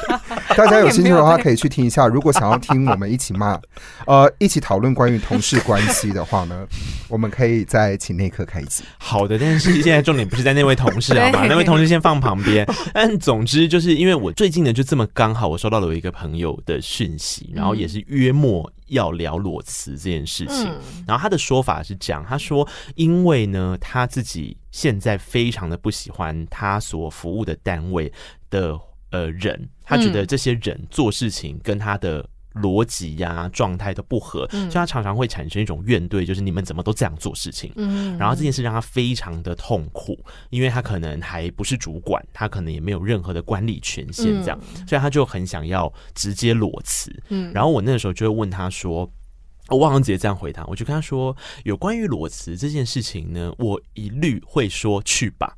[0.57, 2.07] 大家有兴趣的话可以去听一下。
[2.07, 3.59] 如果想要听我们一起骂，
[4.07, 6.67] 呃，一起讨论关于同事关系的话呢，
[7.09, 8.85] 我们可以再请内科开机。
[8.99, 11.47] 好的，但是现在重点不是在那位同事好吗？
[11.49, 12.67] 那位同事先放旁边。
[12.93, 20.67] 但总之就是因为我最近呢，就这么刚好我收到了我一个朋友的讯息，然后也是约莫要聊裸辞这件事情。
[21.07, 24.57] 然后他的说法是这样，他说因为呢他自己。
[24.73, 28.13] 现在非常的不喜欢他所服务的单位
[28.51, 28.79] 的
[29.11, 37.73] 呃人，他觉得这些人做事情跟他的逻辑呀状态都不合，所以他常常会产生一种怨怼，就是你们怎么都这样做事情。
[37.77, 40.19] 嗯，然后这件事让他非常的痛苦，
[40.51, 47.15] 因为他可能还不是主管，他可能也没有任何的管理权限，这样，所以他就很想要直接裸辞。
[47.29, 49.11] 嗯，然后我那个时候就会问他说。
[49.69, 55.57] 我忘了直接这样回答，我就跟他说，有关于裸辞这件事情呢，我一律会说去吧。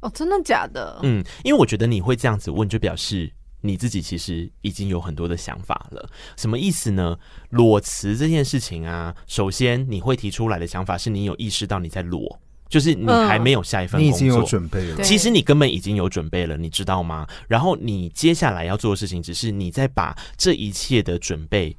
[0.00, 0.98] 哦，真的假的？
[1.02, 6.08] 嗯，因为我觉得你会这样子问，就表示你自己其实已经有很多的想法了。
[6.36, 7.18] 什么意思呢？
[7.50, 15.02] 裸辞这件事情啊，首先你会提出来的想法是你有意识到你在裸，就是你还没有下一份工作，你已经有准备了。
[15.02, 17.26] 其实你根本已经有准备了，你知道吗？
[17.48, 21.76] 然后你接下来要做的事情，只是你在把这一切的准备。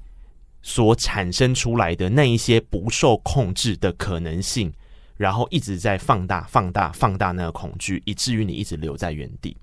[0.63, 4.71] 所产生出来的那一些不受控制的可能性，
[5.17, 9.57] 然后一直在放大、放大、放大那个恐惧，以至于你一直留在原地。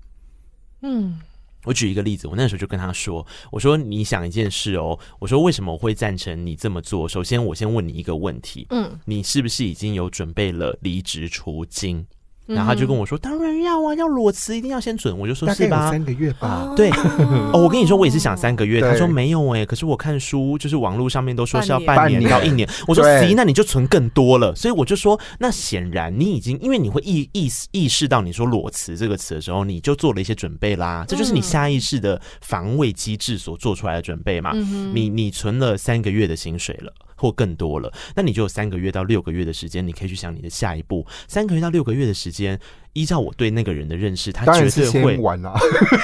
[0.81, 1.17] 嗯，
[1.65, 7.07] 我举一个例子，我那时候就跟他说：“我说你想一件事哦，我说为什么我会赞成你这么做？
[7.07, 12.05] 首先，我先问你一个问题，嗯，你是不是已经有准备了离职除金？”
[12.49, 15.91] 然后他就跟我说：“当然要啊，要裸辞一定要先准。”我就说：“是吧？
[15.91, 16.89] 三个月吧。”对，
[17.53, 18.81] 哦，我跟你说，我也是想三个月。
[18.81, 31.05] 他说：“没有哎，可是我看书，就是网络上面都说是要半年到一年。”我说：“行，那你就存更多了。”所以我就说：“那显然你已经，因为你会意意意识到你说裸辞这个词的时候，你就做了一些准备啦。
[31.07, 34.53] 这就是你下意识的防卫机制所做出来的准备嘛。
[34.93, 41.05] 你你存了三个月的薪水了。”或更多了，那你就有三个月到六个月的时间，你可以去想你的下一步。
[41.27, 42.57] 三个月到六个月的时间，
[42.93, 45.53] 依照我对那个人的认识，他绝对会玩啊。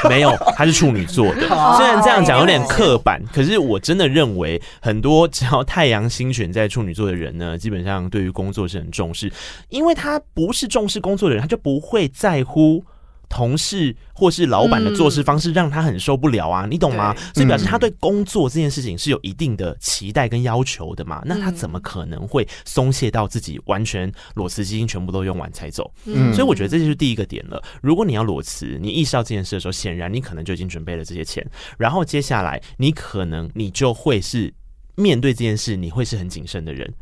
[0.10, 1.48] 没有，他是处女座的。
[1.78, 9.32] 虽然这样讲有点刻板，可是我真的认为，很多只要太阳星选在处女座的人呢，基本上对于工作是很重视，
[9.70, 12.84] 因为他不是重视工作的人，他就不会在乎。
[13.30, 17.16] 同事或是老板的做事方式让他很受不了啊，你懂吗？
[17.34, 21.22] 所以表示他对工作这件事情是有一定的期待跟要求的嘛。
[21.26, 25.92] 那他怎么可能会松懈到自己完全裸辞基金全部都用完才走？
[26.34, 27.62] 所以我觉得这就是第一个点了。
[27.82, 31.46] 如果你要裸辞，你意识到这件事的时候，显然你可能就已经准备了这些钱，
[31.78, 34.54] 然后接下来你可能你就会是
[34.96, 36.94] 面对这件事，你会是很谨慎的人。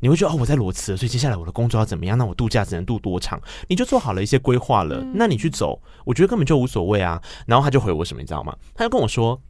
[0.00, 2.18] 你会觉得哦，我在裸辞，所以接下来我的工作要怎么样？
[2.18, 3.40] 那我度假只能度多长？
[3.68, 7.20] 你就做好了一些规划了，那你去走，我觉得根本就无所谓啊。
[7.46, 8.56] 然后他就回我什么，你知道吗？
[8.74, 9.40] 他就跟我说，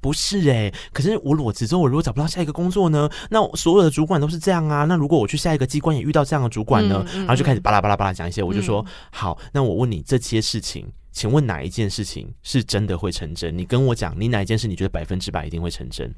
[0.00, 3.08] 不是诶、欸，可是我裸辞之后，我如果找不到下一个工作呢？
[3.30, 4.84] 那所有的主管都是这样啊。
[4.84, 7.04] 那如果我去下一个机关也遇到这样的主管呢？
[7.14, 13.56] 然后就开始巴拉巴拉巴拉讲一些，我就说好，那我问你这些事情，请问哪一件事情是真的会成真？
[13.56, 16.14] 你跟我讲，你哪一件事你觉得百分之百一定会成真？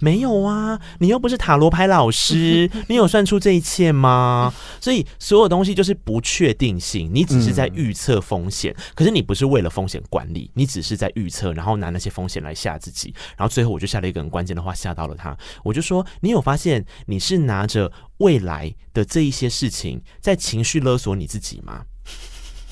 [0.00, 4.52] 没有啊，你又不是塔罗牌老师， 你有算出这一切吗？
[4.80, 21.82] 所以所有东西就是不确定性，你只是在预测风险，可是你不是为了风险管理，你只是在预测，然后拿那些风险来吓自己，然后最后我就下了一个很关键的话吓到了他，我就说，你有发现你是拿着未来的这一些事情在情绪勒索你自己吗？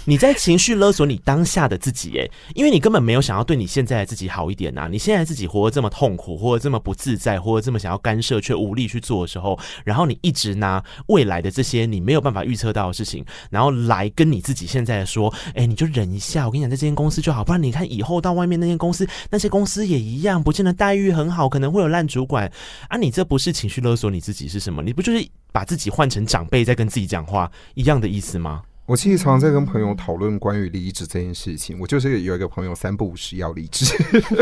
[0.04, 4.88] 你在情绪勒索你当下的自己，哎，因为你根本没有想要对你现在的自己好一点呐。
[4.90, 22.50] 你现在自己活得这么痛苦，活得这么不自在，活得这么想要干涉却无力去做的时候，然后你一直拿未来的这些你没有办法预测到的事情，然后来跟你自己现在说，哎，你就忍一下，我跟你讲，在这间公司就好，不然你看以后到外面那间公司，那些公司也一样，不见得待遇很好，可能会有烂主管
[22.88, 22.96] 啊。
[22.96, 24.82] 你这不是情绪勒索你自己是什么？
[24.82, 28.62] 你不就是把自己换成长辈在跟自己讲话一样的意思吗？
[28.84, 31.78] 我其实常常在跟朋友讨论关于离职这件事情。
[31.78, 33.94] 我就是有一个朋友三不五时要离职，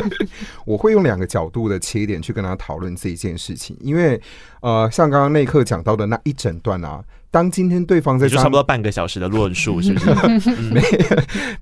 [0.65, 3.77] 我会用两个角度的切点去跟他讨论这一件事情。
[3.81, 4.21] 因为
[4.63, 10.51] 呃，像刚刚那一刻讲到的那一整段啊，当今天对方在就差不多半个小时的论述，是不是？
[10.73, 10.81] 没，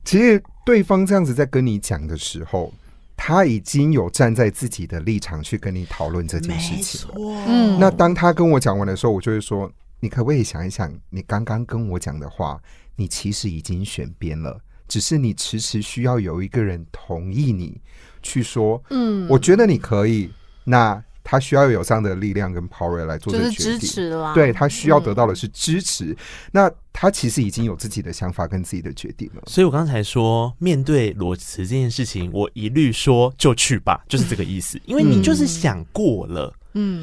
[0.05, 2.73] 其实对方这样子在跟你讲的时候，
[3.17, 7.17] 他已经有站在自己的立场去跟你讨论这件事情了。
[7.49, 9.71] 嗯，那当他跟我讲完的时候，我就会说。
[10.01, 12.61] 你可不可以想一想，你刚刚跟我讲的话，
[12.97, 17.81] 你其实已经选边了，只是你迟迟需要有一个人同意你
[18.23, 20.31] 去说，嗯，我觉得你可以。
[20.65, 24.35] 那他需要有这样的力量跟 power 来做这个决定，就是支持啦。
[24.35, 26.07] 对，他需要得到的是支持。
[26.07, 26.17] 嗯，
[26.53, 29.43] 那他其实已经有自己的想法跟自己的决定了。
[29.47, 34.79] 所以我刚才说，面对裸辞这件事情，我一律说就去吧，就是这个意思。
[34.85, 36.51] 因为你就是想过了。
[36.51, 36.59] 嗯，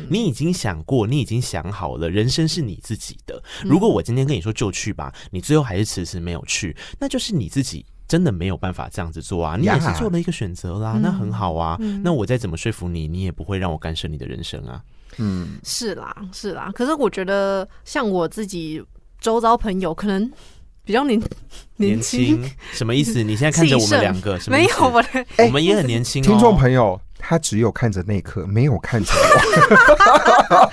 [0.10, 3.42] 你已经想过，你已经想好了，人生是你自己的。
[3.64, 9.56] 如果我今天跟你说就去吧，你最后还是迟迟没有去，那就是你自己真的没有办法这样子做啊。
[9.58, 11.78] 你也是做了一个选择啦，那很好啊。
[12.04, 14.82] 那我再怎么说服你，你也不会让我干涉你的人生啊。
[15.18, 16.72] 嗯，是啦，是啦。
[16.74, 18.84] 可是我觉得，像我自己
[19.20, 20.30] 周遭朋友，可能
[20.84, 21.22] 比较年
[21.78, 23.24] 年轻，什么意思？
[23.24, 24.58] 你现在看着我们两个，什么？
[24.58, 25.04] 没有我，
[25.46, 26.28] 我们也很年轻哦。
[26.28, 27.00] 听众朋友。
[27.18, 29.12] 他只有看着那颗，没有看着
[30.50, 30.72] 我。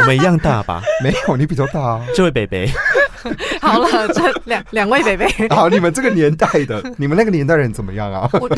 [0.06, 0.82] 们一样大吧？
[1.02, 2.06] 没有，你比较大啊。
[2.14, 2.70] 这位北北，
[3.60, 5.26] 好了，这两两位北北。
[5.54, 8.28] 好，你们这个年代的，你们那个年代人怎么样啊？
[8.32, 8.48] 我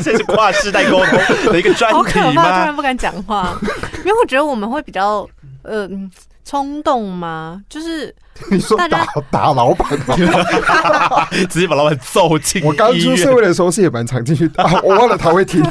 [0.00, 2.02] 这是跨世代沟通的一个专题吗？
[2.02, 3.56] 好可怕，突然不敢讲话，
[3.98, 5.28] 因为我觉得我们会比较
[5.62, 5.88] 呃
[6.46, 7.60] 冲动吗？
[7.68, 8.14] 就是。
[8.52, 10.14] 你说打打老板吗？
[11.48, 12.62] 直接把老板揍进。
[12.62, 15.64] 我刚出社会的时候是也蛮常进去打， 我忘了他会听。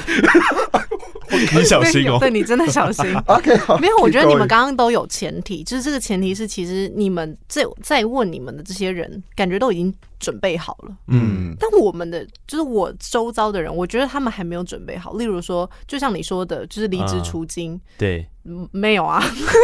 [1.30, 3.06] 你小心哦，对你真的小心。
[3.28, 10.96] OK，没有，我觉得你们刚刚都有前提，就是这个前提是，其实你们在在问你们的这些人，感觉都已经准备好了。
[11.10, 15.14] 嗯，但我们的就是我周遭的人，我觉得他们还没有准备好。
[15.14, 17.80] 例如说，就像你说的，就是离职出金。
[17.96, 18.28] 对。
[18.72, 19.24] 没有啊，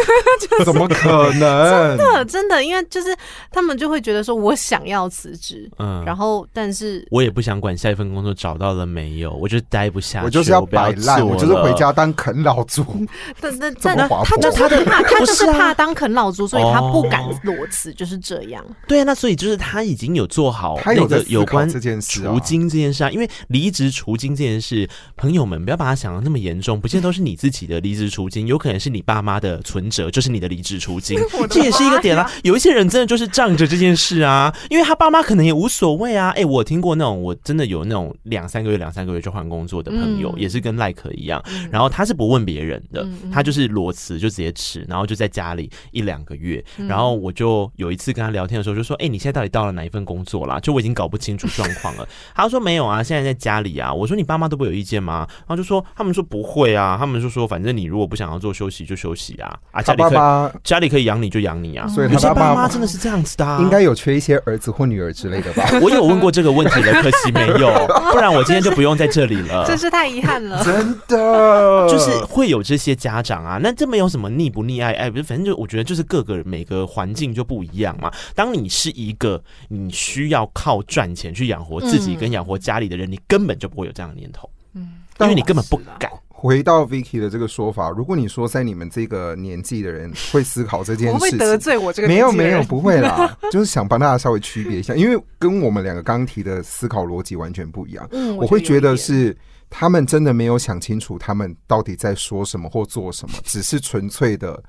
[0.66, 1.96] 怎么可能？
[1.98, 3.16] 真的真的，因为就是
[3.52, 12.84] 他们就会觉得说，我想要辞职，嗯，然后但是我也不想管下一份工作找到了没有，我就待不下去，我就是要摆烂，我就是回家当啃老族。
[13.40, 18.66] 但但但他就是他的怕，他就是怕当啃老族，所以他不敢裸辞，就是这样。
[18.88, 28.71] 对啊，那所以就是他已经有做好那个有关这件事除金这件事啊，因为离职除金这件事，朋友们不要把它想的那么严重，不见得都是你自己的离职除金，有可能。
[28.80, 32.30] 是你爸妈的存折，就是你的离职出金， 这也是一个点啦。
[32.44, 36.30] 有一些人真的就是仗着这件事啊，因为他爸妈可能也无所谓啊。
[36.30, 41.44] 哎、欸，我听过那种，我真的有那种两三个月、两三个月就换工作的朋友，嗯、也是跟赖可一样。
[41.70, 46.64] 然后他是不问别人的，他就是裸辞就直接辞，然后就在家里一两个月。
[46.88, 52.08] 然后我就有一次跟他聊天的时候，就说：“哎、欸，你现在到底到了哪一份工作啦？”就我已经搞不清楚状况了。
[52.36, 65.68] 他说：“没有啊，现在在家里啊。”我说：“你爸妈都不有意见吗？”然后就说：“他们说不会啊，他们就说反正你如果不想要做休息就休息啊。”啊，家里可以爸爸家里可以养你就养你啊，所以有些爸妈真的是这样子的，啊，应该有缺一些儿子或女儿之类的吧？
[65.82, 67.72] 我有问过这个问题的，可惜没有，
[68.12, 70.64] 不然我今天就不用在这里了，真 是太遗憾了。
[70.64, 78.12] 真的，就是会有这些家长啊，那这没有什么溺不溺爱爱，不是，反正就我觉得就是各个每个环境就不一样嘛。
[78.36, 86.12] 当你是一个你需要靠赚钱去养活自己跟养活家里的人，嗯，你根本就不会有这样的念头，嗯，因为你根本不敢。
[86.42, 98.08] 回到 Vicky 的这个说法，如果你说在你们这个年纪的人会思考这件事情，会得罪我这个没有没有不会啦， 就是想帮大家稍微区别一下，因为跟我们两个刚提的思考逻辑完全不一样。
[98.10, 99.38] 嗯，我会觉得是
[99.70, 104.60] 他们真的没有想清楚他们到底在说什么或做什么，只是纯粹的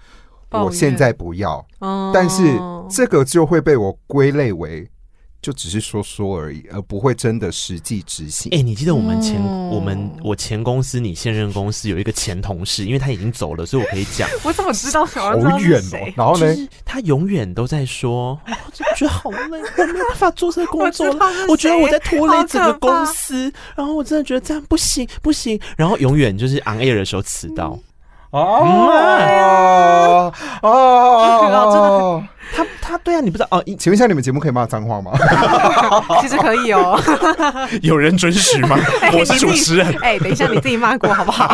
[0.51, 1.67] 我现在不要，
[2.13, 2.43] 但是
[2.91, 4.87] 这个就会被我归类为。
[5.43, 8.49] 就只是说说而已，而不会真的实际执行。
[8.53, 14.29] 哎、欸，你记得我们前、嗯、我们我前公司，你现任公司有一个前同事，因为他已经走了，所以我可以讲。
[14.45, 15.05] 我怎么知道？
[15.05, 16.13] 好远哦。
[16.17, 19.39] 然后呢，他永远都在说，我真的觉得好累，
[19.79, 21.27] 我没有办法做这个工作了。
[21.49, 25.59] 我，我觉得我在拖累整个公司，然后我真的觉得这样不行不行。
[25.77, 27.77] 然后永远就是 on air 的时候迟到。
[28.33, 32.23] 哦哦哦！
[32.55, 33.63] 他他对啊，你不知道哦？
[33.79, 35.13] 请问一下，你们节目可以骂脏话吗？
[36.21, 37.01] 其实可以哦。
[37.83, 38.77] 有人准许吗？
[39.13, 39.87] 我是主持人。
[40.03, 41.49] 哎，等一下，你自己骂过好不好？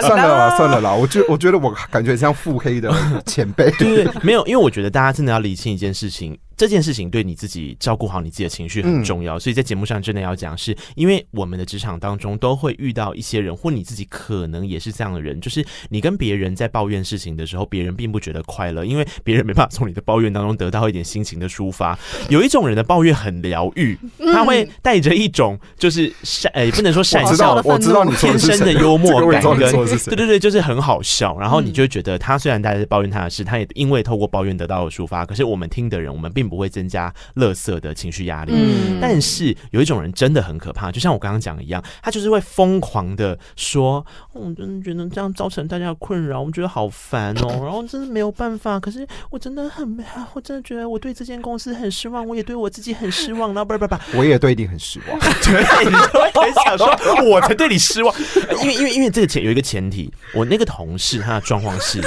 [0.00, 0.92] 算了啦，算了啦。
[0.92, 2.92] 我觉我觉得我感觉像腹黑的
[3.24, 3.70] 前辈。
[3.72, 6.36] 对对，没有，因为我觉得大家真的要理清一件事情。
[6.60, 21.98] 这件事情对你自己照顾好你自己的情绪很重要，嗯、所以在节目上真的要讲，是因为我们的职场当中都会遇到一些人，或你自己可能也是这样的人，就是你跟别人在抱怨事情的时候，别人并不觉得快乐，因为别人没办法从你的抱怨当中得到一点心情的抒发。
[22.28, 31.38] 有一种人的抱怨很疗愈，他会带着一种就是善，呃，也不能说善笑的，我知道你天生的幽默感跟，对对对，就是很好笑。
[31.38, 35.24] 然后你就觉得他虽然大家在抱怨他的事，他也因为透过抱怨得到了抒发。
[35.24, 37.14] 可是我们听的人，我们并不会增加。
[37.34, 56.88] 乐色的情绪压力，嗯，但是有一种人真的很可怕，就像我刚刚讲的一样，他就是会疯狂的说，我真的觉得这样造成大家的困扰，我们觉得好烦哦， 然后真的没有办法，可是我真的很，我真的觉得我对这间公司很失望，我也对我自己很失望，然后不不不，我也对你很失望， 对，你就很想说，
[57.30, 58.14] 我才对你失望，
[58.62, 62.00] 因为因为因为这个前有一个前提，我那个同事他的状况是。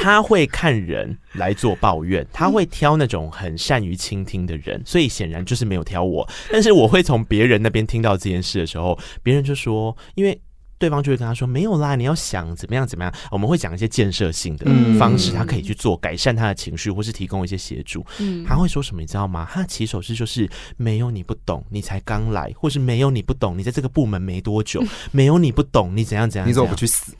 [0.00, 6.28] 他会看人来做抱怨，他会挑那种很善于倾听的人，所以显然就是没有挑我。
[6.50, 10.40] 但是我会从别人那边听到这件事的时候，别人就说，因为。
[10.80, 14.64] 对方就会跟他说：“没有啦，你要想怎么样怎么样。”我们会讲一些建设性的
[14.98, 18.02] 方式，他可以去做改善他的情绪，或是提供一些协助。
[18.18, 19.02] 嗯，他会说什么？
[19.02, 19.46] 你知道吗？
[19.52, 27.14] 他的起手式就是：“没有你不懂，你才刚来，或是没有你不懂，你在这个部门没多久，没有你不懂，你怎样怎样。”你怎么不去死？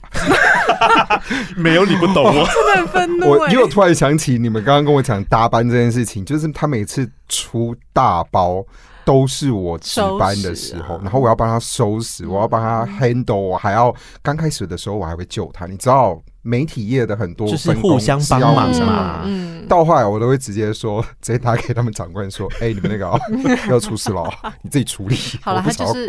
[1.55, 3.27] 没有你不懂，我真的很愤怒。
[3.29, 8.65] 我因为我突然想起你们刚刚跟我讲搭班这件事情，就是他每次出大包。
[9.05, 15.65] 都是我值班的时候，然后我要帮他收拾，我要帮他 handle，我还要刚开始的时候我还会救他。
[15.65, 19.25] 你知道媒体业的很多就是互相帮忙嘛。
[19.67, 23.19] 到后来我都会直接说， 直接打给他们长官说：“哎，你们那个
[23.69, 24.29] 要出事了，
[24.61, 26.07] 你自己处理。”好了，他就是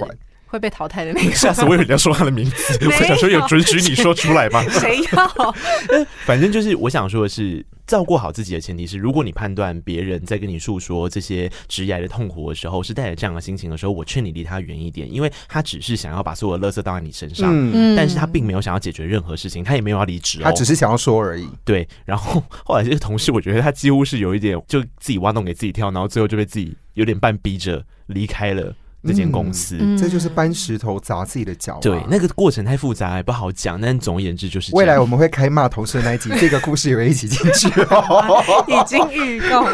[0.52, 1.34] 会被淘汰的那个。
[1.34, 4.62] 下次我以为你要说他的名字， 我想说有准许你说出来吗？
[4.68, 5.54] 谁要？
[6.26, 7.64] 反正就是我想说的是。
[7.84, 21.46] 照顾好自己的前提是，如果你判断别人在跟你诉说这些职业的痛苦的时候，是带着这样的心情的时候，我劝你离他远一点，因为他只是想要把所有的垃圾倒在你身上，嗯，但是他并没有想要解决任何事情，他也没有要离职，他只是想要说而已。
[21.64, 28.74] 对，然后后来这个同事，我觉得他几乎是有一点就自己挖洞给自己跳，然后最后就被自己有点半逼着离开了。
[29.04, 31.78] 这间公司，嗯，这就是搬石头砸自己的脚。
[31.82, 33.80] 对，那个过程太复杂，也不好讲。
[33.80, 38.42] 但总而言之，就是未来我们会开骂同事的那一集， 这个故事也会一起进去哦。
[38.68, 39.66] 已经预告。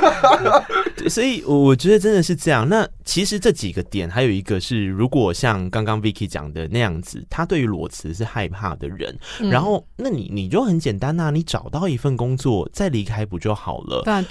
[1.09, 2.69] 所以我觉得真的是这样。
[2.69, 14.03] 那其实这几个点，还有一个是，如果像刚刚 Vicky 讲的那样子，他对于裸辞是害怕的人，嗯、然后那你你就很简单呐、啊，你找到一份工作再离开不就好了？
[14.05, 14.25] 对啊，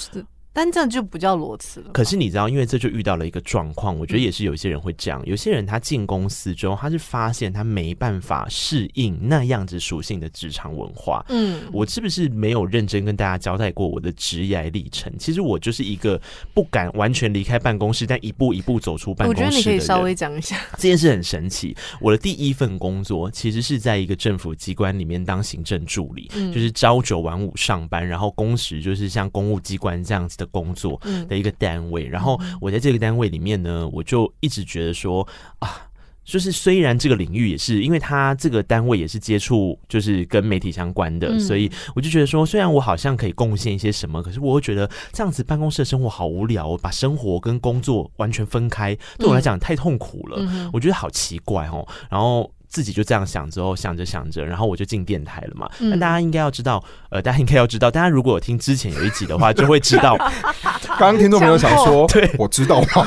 [0.58, 1.92] 但这样就不叫裸辞了。
[1.92, 5.22] 可是你知道，因为这就遇到了一个状况，我觉得也是有一些人会这样。
[5.24, 11.24] 有些人他进公司之后，他是发现他没办法适应那样子属性的职场文化。
[11.30, 15.14] 嗯，我是不是没有认真跟大家交代过我的职业历程？
[15.20, 16.20] 其实我就是一个
[16.56, 19.44] 不敢完全离开办公室，但一步一步走出办公室。
[19.44, 21.78] 我觉得你可以稍微讲一下这件事很神奇。
[22.02, 31.00] 我的第一份工作其实是在一个政府机关里面当行政助理，嗯，就是朝九晚五上班，然后工时就是像公务机关这样子的工作。
[31.04, 31.28] 嗯。
[31.28, 35.28] 的一个单位，然后我在这个单位里面呢，我就一直觉得说
[35.60, 35.90] 啊，
[36.24, 52.50] 就是虽然这个领域也是，因为他这个单位也是接触就是跟媒体相关的，所以我就觉得说，虽然我好像可以贡献一些什么，可是我会觉得这样子办公室的生活好无聊，把生活跟工作完全分开，对我来讲太痛苦了，我觉得好奇怪哦，然后。
[52.68, 55.70] 自己就这样想之后，想着想着，然后我就进电台了嘛。
[55.80, 60.18] 那、嗯、大家应该要知道，呃，大家应该要知道，大家如果有听之前有一集的话，就会知道。
[61.00, 63.06] 刚刚听众朋友想说，对，我知道吗？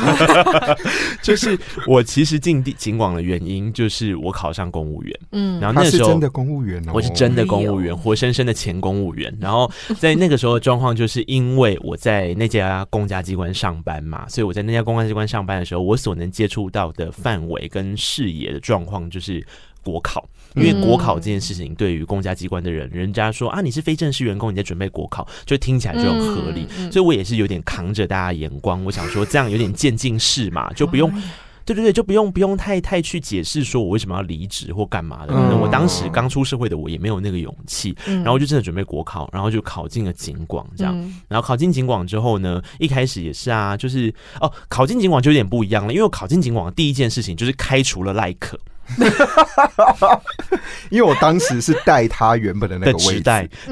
[1.22, 5.20] 就是我其实进警广的原因，就是我考上公务员。
[5.32, 9.36] 嗯，然后那时候真的公务员、哦，我是真的公务员，活生生的前公务员。
[9.40, 19.44] 然后在那个时候的状况，就是因为我在那家公家机关上班嘛，所以我在那家公家机关上班的时候，我所能接触到的范围跟视野的状况，就是。
[19.83, 26.66] 国考，因为国考这件事情对于公家机关的人，嗯、人家说啊，你是非正式员工，你在准备国考，就听起来就很合理。
[26.91, 31.11] 所以我也是有点扛着大家眼光，我想说这样有点渐进式嘛，就不用，
[31.64, 35.33] 对对对，就不用不用太太去解释说我为什么要离职或干嘛的。
[35.33, 40.99] 可能我当时刚出社会的我也没有那个勇气，嗯、然后就真的准备国考，然后就考进了警广这样。
[40.99, 48.59] 嗯、然后考进警广之后呢，一开始也是啊，就是哦，考进警广就有点不一样了，因为我考进警广的第一件事情就是开除了赖可。
[50.91, 53.22] 因为我当时是带他原本的那个位置，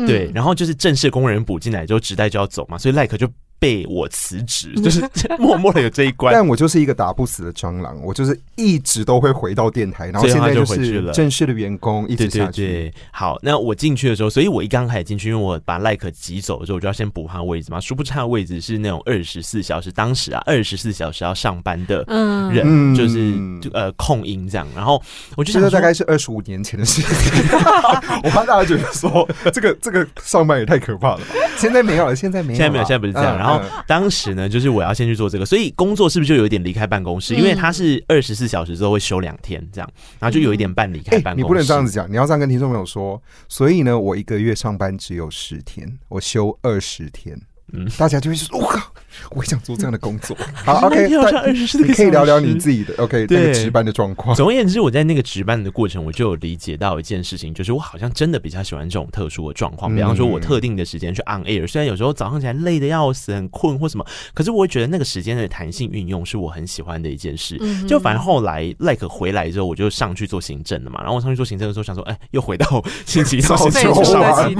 [0.07, 3.29] 对，然后就是正式工人补进来之后，直代就要走嘛，所以赖可就。
[3.59, 5.03] 被我辞职，就是
[5.39, 6.33] 默默的有这一关。
[6.33, 12.63] 但我就是一个打不死的蟑螂，我就是一直都会回到电台，然后现在就是正式的员工，一直下去。
[12.63, 17.81] 对对对，好，那我进去的时候，所以我一刚开始进去，因为我把赖可挤走的时候，我就要先补他位置嘛。
[17.81, 22.05] 殊不知他的位置是那种二十四小时，当时啊，二十四小时要上班的
[22.53, 23.35] 人，嗯、就是
[23.73, 24.65] 呃控音这样。
[24.77, 25.03] 然后
[25.37, 27.59] 我就觉得大概是二十五年前的事情，
[28.23, 31.25] 我怕大家觉得说这个这个上班也太可怕了吧。
[31.57, 33.37] 现在没有了，现在没有，现在没有，现在不是这样。
[33.37, 33.48] 然后。
[33.49, 37.35] 然后当时呢，就是我要先去做这个，所以工作是不是就有一点离开办公室？
[37.35, 41.43] 因为他是二十四小时之后会休两天这样，然后就有一点半离开办公室。
[41.43, 43.21] 你不能这样子讲，你要这样跟听众朋友说。
[43.49, 47.41] 所以呢，我一个月上班只有十天，我休二十天。
[47.73, 48.81] 嗯，大家就会说：“我靠，
[49.33, 50.37] 我想做这样的工作。
[50.65, 54.35] ”好，OK，你可以聊聊你自己的 OK 那个值班的状况。
[54.35, 59.95] 总而言之，我在那个值班的过程，我就有理解到一件事情，就是我好像真的比较喜欢这种特殊的状况。
[59.95, 67.59] 比方说，我特定的时间去 on air，虽然有时候早上起来累得要死，很困或什么，可是我会觉得那个时间的弹性运用是我很喜欢的一件事。
[67.89, 71.01] 就反正后来 like 回来之后，我就上去做行政了嘛。
[71.01, 74.55] 然后我上去做行政的时候，想说，哎，又回到星期一到星期五 上班。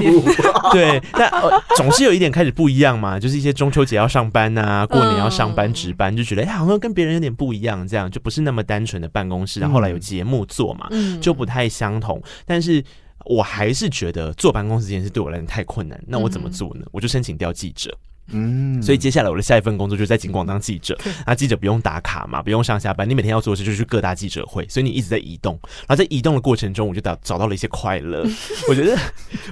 [0.73, 1.31] 对，但
[1.77, 3.69] 总是有一点开始不一样嘛，就是一些中。
[3.69, 9.59] 秋节要上班呐、啊，过年要上班值班，就觉得哎，好像跟别人有点不一样，这样就不是那么单纯的办公室。
[9.59, 10.89] 然后后来有节目做嘛，
[11.21, 12.21] 就不太相同。
[12.45, 12.83] 但是
[13.25, 16.01] 我还是觉得坐办公室这件事对我来讲太困难。
[16.07, 16.85] 那我怎么做呢？
[16.91, 17.95] 我就申请调记者。
[18.31, 20.97] 嗯，所以接下来我的下一份工作就是在警广当记者。
[21.25, 25.59] 那记者不用打卡嘛，不用上下班，你每天要做的事就是去各大记者会，所以你一直在移动。
[25.87, 28.25] 然后在移动的过程中，我就找找到了一些快乐。
[28.69, 28.97] 我觉得，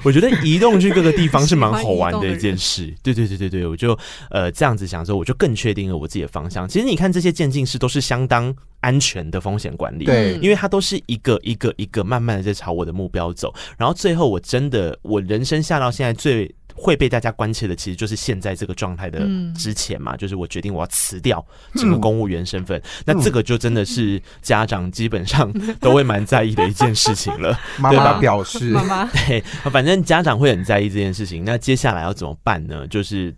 [0.04, 2.94] 我觉得移动去各个地方是蛮好玩的一件事。
[3.02, 3.98] 对对对对对，我就
[4.30, 6.68] 呃这样子想之后，我就更确定了我自己的方向。
[6.68, 13.54] 其实你看这些渐进式都是相当安全的风险管理，对，因为它都是一个一个一个慢慢的在朝我的目标走。
[13.78, 16.54] 然后最后我真的，我人生下到现在最。
[16.78, 27.60] 会被大家关切的，其实就是现在这个状态的之前嘛，嗯、就是我决定我要辞掉整个公务员身份，嗯、那这个就真的是家长基本上都会蛮在意的一件事情了。
[27.80, 31.44] 妈妈表示，妈妈对，反正家长会很在意这件事情。
[31.44, 32.88] 那接下来要怎么办呢？
[32.88, 33.34] 就是。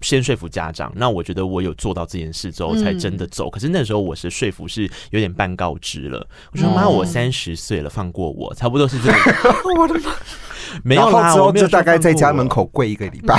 [0.00, 3.48] 先说服家长，那我觉得我有做到这件事之后，才真的走。
[3.48, 6.24] 嗯、可是那时候我是说服是有点半告知了。
[6.52, 9.20] 我说妈，嗯、我三十岁了，放过我，差不多是这样。
[9.76, 10.12] 我的妈，
[10.82, 13.38] 没有啦，之后就大概在家门口跪一个礼拜。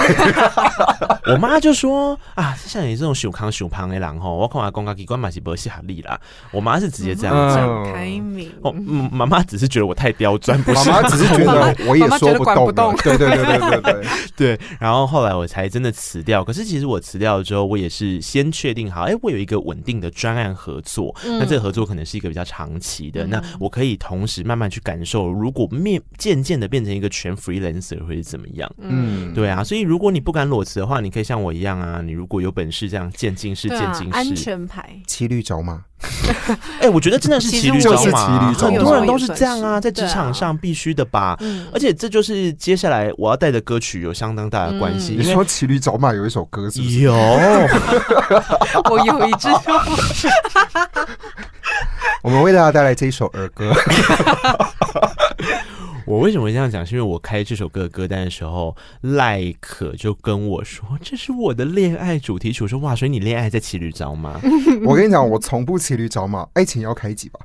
[1.28, 6.20] 我妈就说啊，像你这种熊康熊胖的人吼，我看我公家机关嘛是不稀罕力啦。
[6.52, 8.52] 我妈是直接这样讲，开明。
[8.62, 8.72] 哦，
[9.12, 12.96] 妈妈只是觉得我太刁钻，不是，妈妈只是觉得我也说不动。
[12.98, 14.06] 对对对对对对
[14.58, 14.60] 对。
[14.80, 16.44] 然后后来我才真的辞掉。
[16.44, 28.72] 可是其实我辞掉了之后，我也是先确定好，哎，我有一个稳定的专案合作，嗯、那这个合作可能是一个比较长期的，嗯、那我可以同时慢慢去感受，如果面渐渐的变成一个全 freelancer 会是怎么样？
[28.80, 35.82] 嗯，对啊，所以如果你不敢裸辞的话，你可以像我一样啊，你如果有本事这样渐进式、渐进式，安全牌，骑驴找马。
[36.80, 41.38] 哎、欸，我觉得真的是骑驴找马，很多人都是这样啊，在职场上必须的吧。
[41.74, 45.16] 而且这就是接下来我要带的歌曲有相当大的关系。
[45.20, 47.00] 你说骑驴找马有一首歌是不是？
[47.00, 47.14] 有，
[48.90, 49.50] 我有一只。
[52.24, 53.74] 我们为大家带来这一首儿歌。
[56.10, 56.84] 我为什么会这样讲？
[56.84, 64.42] 是因为我开这首歌歌单的时候，赖可就跟我说：“这是我的恋爱主题曲。”我说：“哇，所以你恋爱在骑驴找马？”
[64.88, 67.40] 我跟你讲，我从不骑驴找马，爱情要开几吧。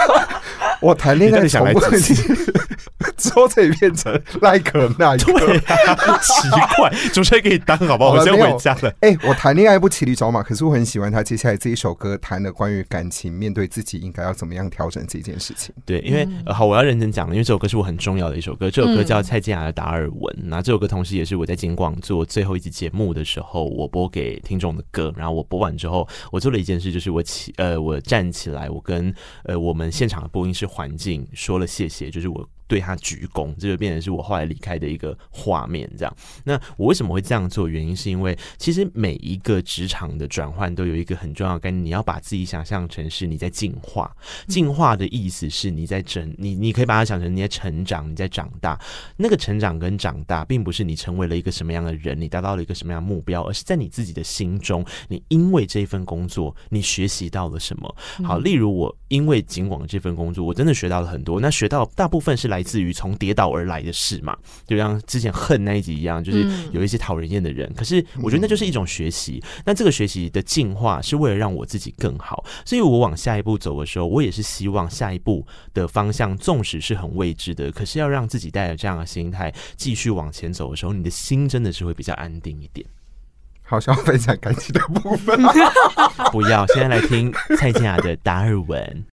[0.82, 2.14] 我谈恋爱从不骑。
[3.16, 8.12] 之后这里变成赖可那一个，对啊，奇怪，主持人可以当好不好？
[8.12, 8.90] 我先回家了。
[9.00, 15.74] 哎、欸，我谈恋爱不骑驴找马，可是我很喜欢他接下来这一首歌，谈的关于感情，面对自己应该要怎么样调整这件事情。
[15.84, 18.70] 对，因为、呃、好，我要认真讲了，因为这首歌是我很重要的一首歌。
[18.70, 25.12] 这首歌叫蔡健雅的《达尔文》，那这首歌同时也是我在金广做最后一集节目的时候，我播给听众的歌。
[25.16, 29.14] 然后我播完之后，我做了一件事，就是我起呃，我站起来，我跟
[29.44, 32.46] 呃我们现场的播音室环境说了谢谢，就是我。
[32.68, 35.90] 对他鞠躬，这就变成是我后来离开的一个画面。
[35.96, 37.68] 这样，那我为什么会这样做？
[37.68, 44.14] 原因是因为其实每一个职场的转换都有一个很重要的概念，你要把自己想象成是你在进化。
[44.48, 48.80] 进化的意思是你在整，你你可以把它想成你在成长，你在长大。
[49.16, 57.96] 那个成长跟长大，并不是你成为了一个什么样的人，你达到了一个什么样的目标，而是在你自己的心中，你因为这份工作，你学习到了什么。
[58.24, 61.40] 好，例如我因为尽管这份工作，我真的学到了很多。
[61.40, 62.55] 那学到大部分是来。
[62.56, 64.34] 来自于从跌倒而来的事嘛，
[64.66, 67.70] 就像之前恨那一集一样，就是有一些讨人厌的人。
[67.74, 82.86] 可是我觉得那就是一种学习，那这个学习的进化是为了让我自己更好，所以我往下一步走的时候，我也是希望下一步的方向，纵使是很未知的，可是要让自己带着这样的心态继续往前走的时候，你的心真的是会比较安定一点。
[83.62, 85.38] 好，想要分享感情的部分，
[86.32, 89.04] 不要，现在来听蔡健雅的达尔文。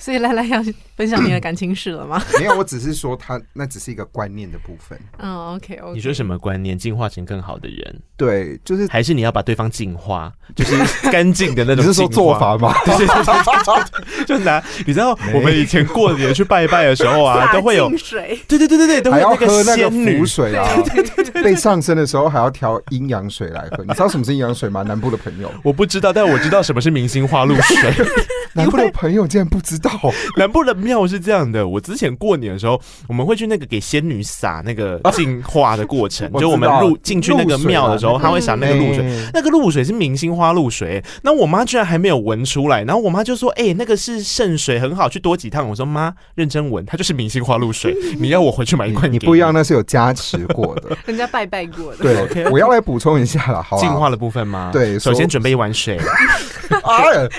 [0.00, 0.60] 所以来来要
[0.96, 2.20] 分享你的感情史了吗？
[2.40, 4.98] 没有，我只是说他那只是一个观念的部分。
[5.18, 5.92] 嗯，OK OK。
[5.92, 6.76] 你说什么观念？
[6.76, 8.00] 进化成更好的人？
[8.16, 10.74] 对，就是还是你要把对方净化，就是
[11.10, 11.84] 干净的那种。
[11.84, 12.74] 你是说做法吗？
[12.86, 18.38] 对对对对，就拿你知道我们以前过年去拜拜的时候啊， 都会有水。
[18.48, 20.66] 对对对对对，都会要喝那个符水啊。
[20.86, 23.84] 对对对，被上身的时候还要调阴阳水来喝。
[23.84, 24.82] 你知道什么是阴阳水吗？
[24.82, 27.76] 南部的朋友，我不知道，但我知道什么是明星花露水。
[28.54, 29.89] 南部的朋友竟然不知道。
[30.36, 41.02] 南部的庙是这样的，我之前过年的时候，我们会去那个给仙女撒那个净化的过程， 就我们入进去那个庙的时候，他会撒那个露水，那个露水是明星花露水。
[41.22, 47.94] 那我妈居然还没有闻出来，然后我妈就说：“哎，那个是圣水，很好，去多几趟。”我说：“妈，认真闻，它就是明星花露水。
[48.18, 49.10] 你要我回去买一罐？
[49.10, 52.26] 你不一样，那是有加持过的，人家拜拜过的。
[52.28, 54.70] 对，我要来补充一下了，好，净化的部分吗？
[54.72, 55.98] 对，首先准备一碗水。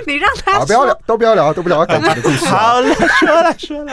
[0.06, 2.41] 你让他不要聊，都不要聊，都不聊感情的故事。
[2.46, 3.92] 好了，说了说了，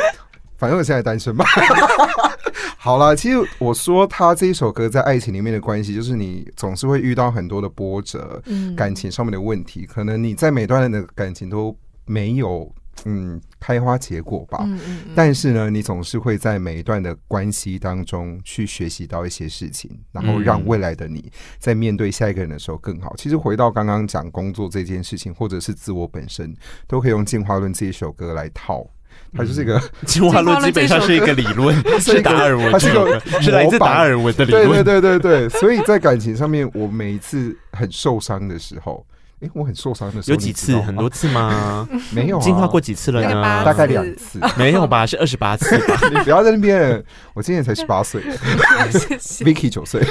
[0.57, 1.45] 反正我现在单身嘛。
[2.79, 11.77] 好了，其实我说他这一首歌在爱情里面的关系，就是你总是会遇到很多的波折，嗯感情上面的问题，可能你在每段的感情都
[12.07, 12.73] 没有。
[13.05, 14.59] 嗯，开花结果吧。
[14.63, 15.13] 嗯嗯嗯。
[15.15, 23.15] 但是呢，你总是会在每一段的关系当中去学习到一些事情，然后让未来的你在面对下一个人的时候更好。
[23.17, 26.55] 其实回到刚刚讲工作这件事情，或者是自我本身，
[26.87, 28.87] 都可以用《进化论》这一首歌来套。
[29.35, 34.69] 它就是一个《进化论》，基本上是一个理论，是达尔文，它是一个是来自达尔文的理论。
[34.85, 35.49] 对对对对对。
[35.61, 39.05] 所以在感情上面，我每一次很受伤的时候。
[39.41, 40.77] 哎、欸，我很受伤的时候，有几次？
[40.81, 41.89] 很多次吗？
[42.13, 43.65] 没有、啊，进化过几次了呢？
[43.65, 45.07] 大概两次， 没有吧？
[45.07, 45.99] 是二十八次吧？
[46.11, 47.03] 你不要在那边，
[47.35, 48.21] 我今年才十八岁
[49.41, 50.03] ，Vicky 九岁。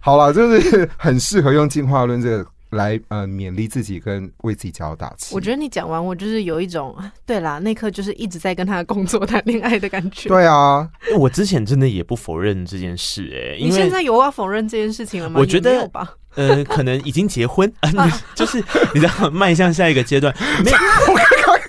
[0.00, 2.46] 好了，就是很适合用进化论这个。
[2.70, 5.32] 来呃，勉励自己跟为自己加油打气。
[5.32, 6.92] 我觉得你讲完，我就是有一种
[7.24, 10.28] 对啦，那刻就是一直在跟他的工作谈恋爱的感觉。
[10.28, 13.58] 对啊，我之前真的也不否认这件事哎、欸。
[13.60, 15.38] 你现在有要否认这件事情了吗？
[15.38, 15.88] 我觉得
[16.34, 17.72] 呃，可能已经结婚，
[18.34, 18.62] 就是
[18.92, 20.34] 你知道迈向下一个阶段。
[20.64, 20.76] 没有，
[21.12, 21.26] 我刚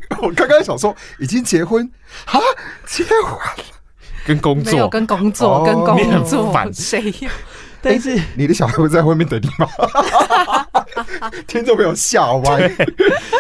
[0.10, 1.90] 刚我刚刚想说已经结婚？
[2.26, 2.40] 啊，
[2.86, 3.40] 结婚
[4.26, 4.72] 跟工作？
[4.74, 6.52] 没有跟工作、oh, 跟工作。
[6.52, 7.14] 反谁？
[7.86, 9.70] 但是你的小孩会在外面等你吗？
[11.46, 12.72] 听众朋友吓歪，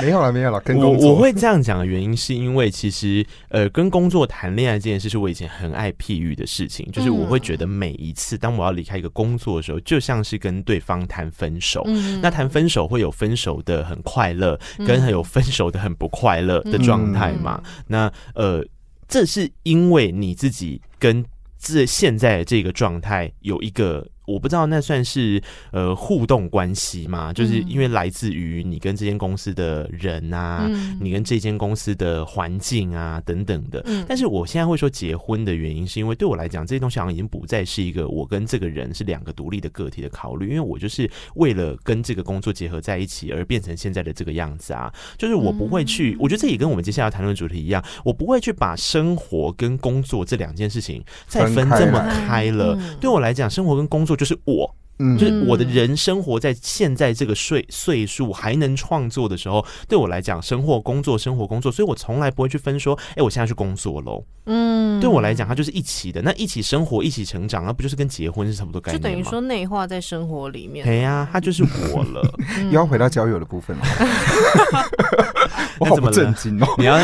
[0.01, 0.59] 没有了，没有了。
[0.61, 6.87] 跟工作我我会这样讲的原因，是因为其实呃，跟工作谈恋爱这件事，是我以前很爱譬喻的事情。
[6.91, 11.83] 就是我会觉得每一次当我要离开一个工作的时候，就像是跟对方谈分手。
[12.21, 17.61] 那谈分手会有分手的很快乐，跟很有分手的很不快乐的状态嘛？
[17.87, 18.63] 那呃，
[19.07, 21.25] 这是因为你自己跟
[21.59, 24.05] 这现在的这个状态有一个。
[24.25, 27.31] 我不知道那算是呃互动关系吗？
[27.33, 33.81] 就是因为来自于你跟这间公司的人啊，嗯、你跟这间公司的环境啊等等的。
[33.85, 44.91] 嗯、但是我现在会说结婚的原因，是因为对我来讲，这些东西好像已经不再是一个我跟这个人是两个独立的个体的考虑，因为我就是为了跟这个工作结合在一起而变成现在的这个样子啊。
[45.17, 52.75] 就是我不会去，我觉得这也跟我们接下来要谈论的主题一样，我不会去把生活跟工作这两件事情再分这么开了。
[52.99, 54.14] 对我来讲，生活跟工作。
[54.15, 64.23] 就是我，嗯，就是我的人生活在现在这个岁岁数还能创作的时候，对我来讲，生活工作，生活工作，所以我从来不会去分说，哎，我现在去工作喽。
[64.47, 69.03] 嗯，对我来讲，它就是一起的，那一起生活，一起成长，那不就是跟结婚是差不多概念吗？
[69.03, 70.85] 就等于说内化在生活里面。
[70.85, 72.21] 对呀，他就是我了。
[72.65, 73.83] 又要回到交友的部分了，
[75.79, 76.67] 我好不震惊哦！
[76.77, 76.97] 你要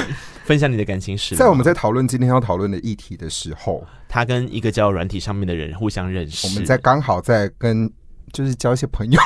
[0.52, 3.82] 分享你的感情史，在我们在讨论今天要讨论的议题的时候。
[4.10, 7.89] 他跟一个交友软体上面的人互相认识，我们在刚好在跟
[8.34, 9.22] 就是交一些朋友，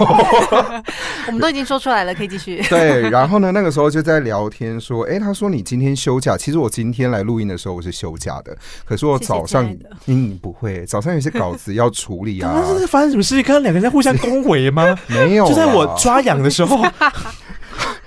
[1.26, 2.62] 我们都已经说出来了，可以继续。
[2.70, 8.56] 对，然后呢，那个时候就在聊天说，哎、欸，他说你今天休假，其实我今天来录音的时候我是休假的，
[8.86, 12.62] 可是我早上嗯不会，早上有些稿子要处理啊。
[12.68, 13.42] 这是发生什么事情？
[13.44, 14.96] 刚刚两个人在互相恭维吗？
[15.10, 16.86] 没有，就在我抓痒的时候。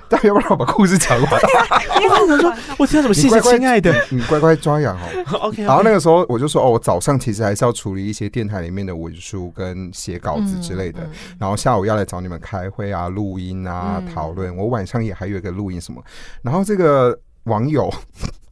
[0.09, 1.41] 但要不然我把故事讲完。
[2.03, 5.39] 因为我说，我听到什么谢谢，亲爱的，你乖乖抓痒哦。
[5.49, 5.63] OK。
[5.63, 11.01] 然后那个时候我就说，哦，我早上其实还是要处理一些电台里面的文书跟写稿子之类的。
[11.39, 14.57] 然后下午要来找你们开会啊、录音啊、讨论。
[14.57, 16.03] 我晚上也还有一个录音什么。
[16.43, 17.93] 然后这个网友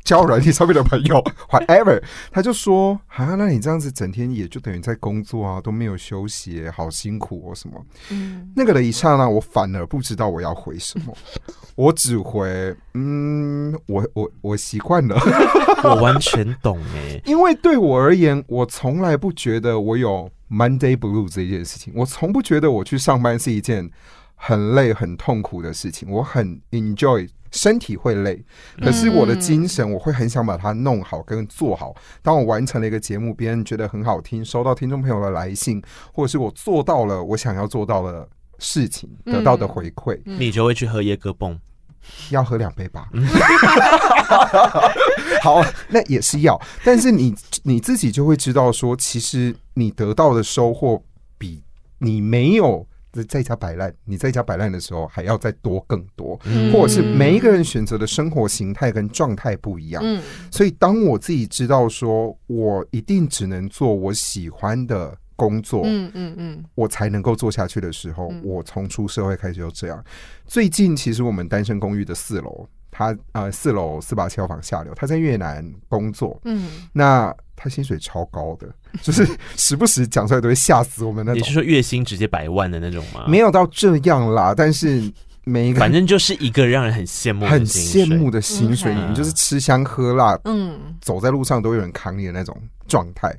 [0.07, 2.01] 交友软体上面的朋友， whatever，
[2.31, 7.85] 他就说啊，那你这样子整天也就等于在工作啊，都没有休息，好辛苦哦什么。
[8.11, 11.13] 嗯，那个的一刹那，我反而不知道我要回什么，
[11.75, 15.19] 我只回嗯，我我我习惯了，
[15.83, 23.91] 我完全懂哎，因为对我而言，我从来不觉得我有 Monday Blue 这件事情，我从不觉得我去上班是一件
[24.37, 27.29] 很累很痛苦的事情，我很 enjoy。
[27.51, 28.45] 身体会累，
[28.81, 31.95] 可是我的精神，我会很想把它弄好跟做好。
[32.23, 35.83] 当我完成了一个节目，别人觉得很好听，收到听众朋友的来信，
[36.13, 38.29] 或者是我做到了我想要做到的
[38.59, 41.59] 事情，得到的回馈，你就会去喝椰哥泵，
[42.31, 43.09] 要喝两杯吧。
[45.43, 51.03] 好，那也是要，但是你你自己就会知道说，其实你得到的收获
[51.39, 51.63] 比
[51.99, 52.87] 你没有。
[53.25, 56.39] 在家摆烂，你在家摆烂的时候还要再多更多，
[56.73, 60.03] 或者是每一个人选择的生活形态跟状态不一样。
[60.05, 70.03] 嗯，所以当我自己知道说我一定只能做我喜欢的工作，嗯嗯嗯，我才能够做下去的时候，我从出社会开始就这样。
[70.47, 72.67] 最近其实我们单身公寓的四楼，
[72.97, 77.35] 他呃四楼四八七号房下流，他在越南工作，嗯，那。
[77.59, 78.69] 他薪水超高的，
[79.01, 79.27] 就是
[79.57, 81.41] 时不时讲出来都会吓死我们那种。
[81.41, 83.25] 你是说月薪直接百万的那种吗？
[83.27, 85.11] 没有到这样啦，但是
[85.43, 92.55] 每一个反正就是一个让人很羡慕、很羡慕的薪水，你就是吃香喝辣，嗯，走在路上都有人扛你的那种
[92.87, 93.35] 状态。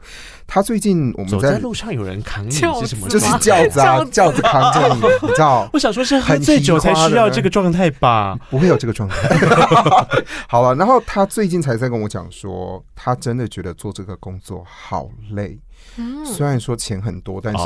[0.45, 3.10] 他最近我们在，在路上有人扛你是什么？
[3.10, 5.70] 就是轿子啊，轿子扛着你， 你知道？
[5.74, 8.38] 我想说是喝醉酒才需要这个状态吧？
[8.50, 9.16] 不会有这个状态。
[10.48, 15.60] 好了，然后他最近才在跟我讲说，他真的觉得做这个工作好累。
[15.98, 17.66] 嗯，虽然说钱很多，但是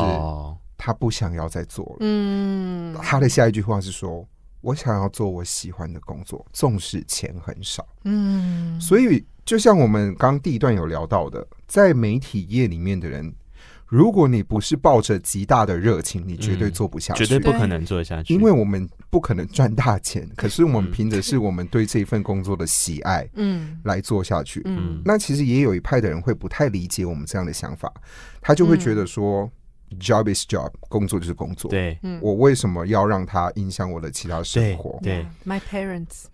[0.78, 1.98] 他不想要再做了。
[2.00, 4.26] 嗯，他的下一句话是说
[4.62, 9.24] ：“我想要做我喜欢的工作，纵使钱很少。”嗯，所以。
[9.44, 13.34] 就像我们刚第一段有聊到的，在媒体业里面的人，
[13.88, 18.34] 如果你不是抱着极大的热情，你绝对做不下去，绝对不可能做下去。
[18.34, 24.62] 因为我们不可能赚大钱，可是我们凭的是我们对这份工作的喜爱，嗯，来做下去。
[24.66, 27.90] 嗯，那其实也有一派的人会不太理解我们这样的想法，
[28.42, 29.50] 他就会觉得说。
[30.00, 31.70] Job is job，工作就是工作。
[31.70, 35.00] 对，我为什么要让它影响我的其他生活？
[35.04, 36.26] 对，对，My parents，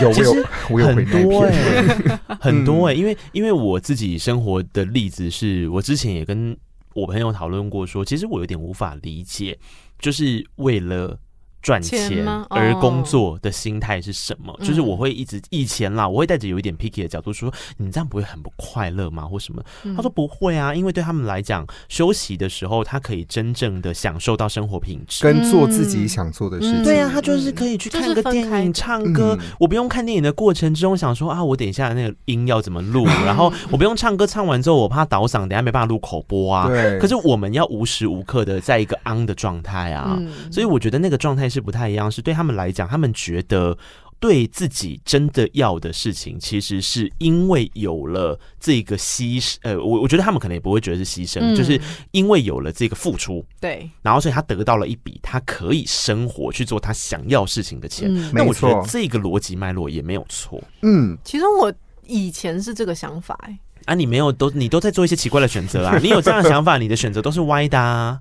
[0.00, 6.56] 有 我有我有很多哎、欸， 很多哎、欸，因为因为我自己生活的例子是我之前也跟
[6.94, 9.58] 我朋友讨论过，说其实我有点无法理解，
[9.98, 11.18] 就是为了。
[11.66, 14.56] 赚钱而工作的心态是什么？
[14.62, 19.24] 就是我会一直以前啦，我会带着有一点 picky 的角度说，你这样不会很不快乐吗？
[19.24, 19.60] 或什么？
[19.96, 26.84] 他说不会啊，因为对他们来讲，休息的时候他可以真正的享受到生活品质，跟做自己想做的事情。
[26.84, 29.36] 对啊，他就是可以去看个电影、唱歌。
[29.58, 33.06] 我不用看电影的过程之中想说啊，我等一下那个音要怎么录？
[33.26, 36.68] 然后我不用唱歌，唱完之后我怕倒嗓，等下没办法录口播啊。
[36.68, 36.96] 对。
[37.00, 40.16] 可是我们要无时无刻的在一个 on 的状态啊，
[40.52, 41.55] 所以我觉得那个状态是。
[41.56, 43.76] 是不太一样，是对他们来讲，他们觉得
[44.20, 49.56] 对自己真的要的事情，其实是因为有了这个牺牲。
[49.62, 51.80] 呃，我我觉得他们可能也不会觉得是牺牲，嗯、就是
[52.10, 58.08] 因为有了这个付出，对，然后所以他得到了一笔他可以生活去做他想要事情的钱。
[58.14, 60.62] 嗯、那我觉得这个逻辑脉络也没有错。
[60.82, 61.72] 嗯，其实我
[62.06, 68.20] 以前是这个想法、欸，哎，啊，你没有都你都在做一些奇怪的选择啊，你有这样的想法，你的选择都是歪的啊。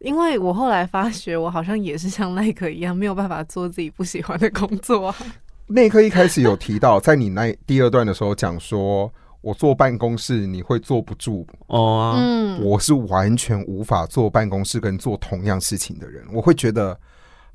[0.00, 5.16] 因为我后来发觉，我好像也是像奈克一样，没有办法做自己不喜欢的工作啊。
[5.66, 12.14] 奈克一开始有提到，在你那第二段的时候讲说，我坐办公室你会坐不住哦。
[12.18, 16.98] 嗯，我是完全无法坐办公室跟做同样事情的人，我会觉得。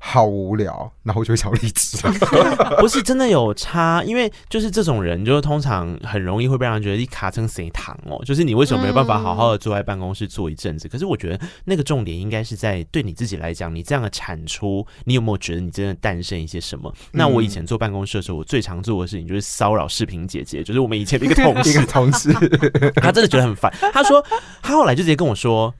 [0.06, 1.96] 好无聊，然后我就会想离职。
[2.78, 8.22] 不是真的有差，因为就是这种人，就是通常很容易会被人觉得你卡成谁糖哦。
[8.22, 10.88] 就是你为什么没有办法好好的坐在办公室坐一阵子？
[10.88, 16.92] 可是我觉得那个重点应该是在对你自己来讲，你这样的产出，你有没有觉得你真的诞生一些什么？
[17.10, 22.30] 那我以前坐办公室的时候，我最常做的事情就是骚扰视频姐姐，就是我们以前的 一个同事，一个同事，
[22.96, 23.72] 他真的觉得很烦。
[23.90, 24.22] 他说
[24.62, 25.74] 他后来就直接跟我说。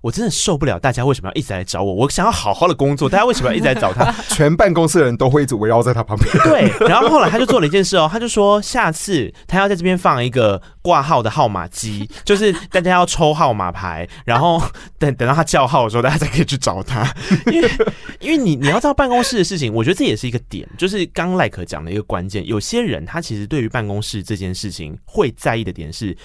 [0.00, 1.92] 我真的受不了，大家为什么要一直来找我？
[1.94, 4.12] 我想要好好的工作，大家为什么要一直来找他？
[4.34, 6.30] 全办公室的人都会一直围绕在他旁边。
[6.44, 14.62] 对，然后后来他就做了一件事哦，他就说下次他要在这边放一个挂号的号码机，就是大家要抽号码牌，然后
[14.98, 17.12] 等等到他叫号的时候，大家才可以去找他。
[17.50, 17.70] 因为
[18.20, 22.46] 因为你你要知道办公室的事情，我觉得这也是一个点，就是刚赖可讲的一个关键。
[22.46, 26.16] 有些人他其实对于办公室这件事情会在意的点是。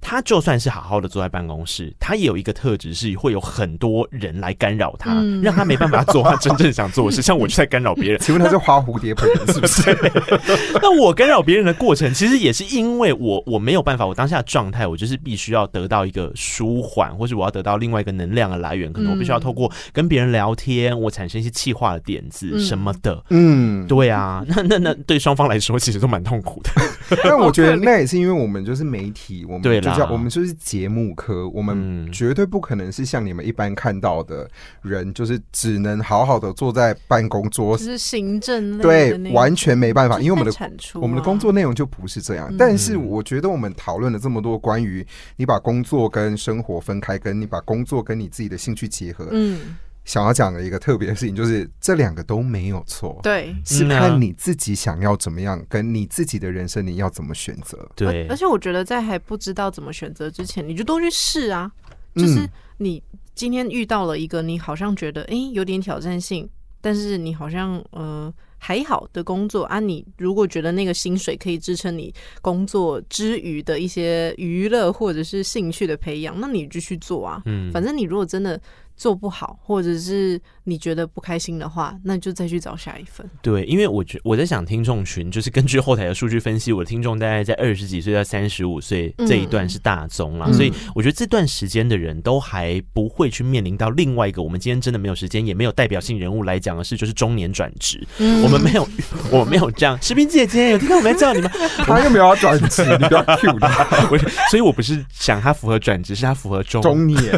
[0.00, 7.20] 他就算是好好的坐在办公室，他也有一个特质是会有很多人来干扰他，嗯、让他没办法做他真正想做的事。
[7.30, 9.96] 像我就在干扰别人，请问他是花蝴蝶本人是不是？
[10.80, 23.22] 那我干扰别人的过程，其实也是因为我我没有办法，我当下的状态，我就是必须要得到一个舒缓，或是我要得到另外一个能量的来源，可能我必须要透过跟别人聊天，我产生一些气化的点子什么的。
[23.28, 26.70] 嗯，对啊，那那那对双方来说，其实都蛮痛苦的。
[27.22, 34.48] 但我觉得那也是因为我们就是媒体，我们就叫我们就是节目科，我们绝对不可能是像你们一般看到的
[34.82, 42.54] 人，就是只能好好的坐在办公桌，是行政对，完全没办法，因为我们的产出，我们的工作内容就不是这样。
[42.56, 49.76] 但是我觉得我们讨论了这么多关于你把工作跟生活分开，跟你把工作跟你自己的兴趣结合，嗯。
[50.10, 58.26] 想要讲的一个特别的事情，就是这两个都没有错，对，是看你自己想要怎么样，跟你自己的人生你要怎么选择，对。
[58.26, 61.70] 而且我觉得在还不知道怎么选择之前，你就多去试啊。
[62.16, 62.44] 就是
[62.78, 63.00] 你
[63.36, 66.50] 今天遇到了一个你好像觉得诶有点挑战性，
[66.80, 77.40] 但是你好像呃还好的工作啊，你如果觉得那个薪水可以支撑你工作之余的一些娱乐或者是兴趣的培养，那你就去做啊。
[77.44, 78.60] 嗯，反正你如果真的。
[79.00, 80.38] 做不好，或者是
[80.70, 83.28] 你觉得不开心的话，那就再去找下一份。
[83.42, 98.06] 对，因为我觉我在想听众群，就是根据后台的数据分析，我的听众大概在二十几岁到三十五岁这一段是大宗啦，嗯、所以我觉得这段时间的人都还不会去面临到另外一个我们今天真的没有时间，也没有代表性人物来讲的事，就是中年转职。
[98.18, 98.86] 嗯、我们没有，
[99.32, 99.98] 我们没有这样。
[100.00, 101.50] 石斌姐姐有听到我们在叫你吗？
[101.78, 103.84] 他又没有要转职，你不要 cue 他。
[104.50, 107.20] 所以我不是想他符合转职，是他符合中中年。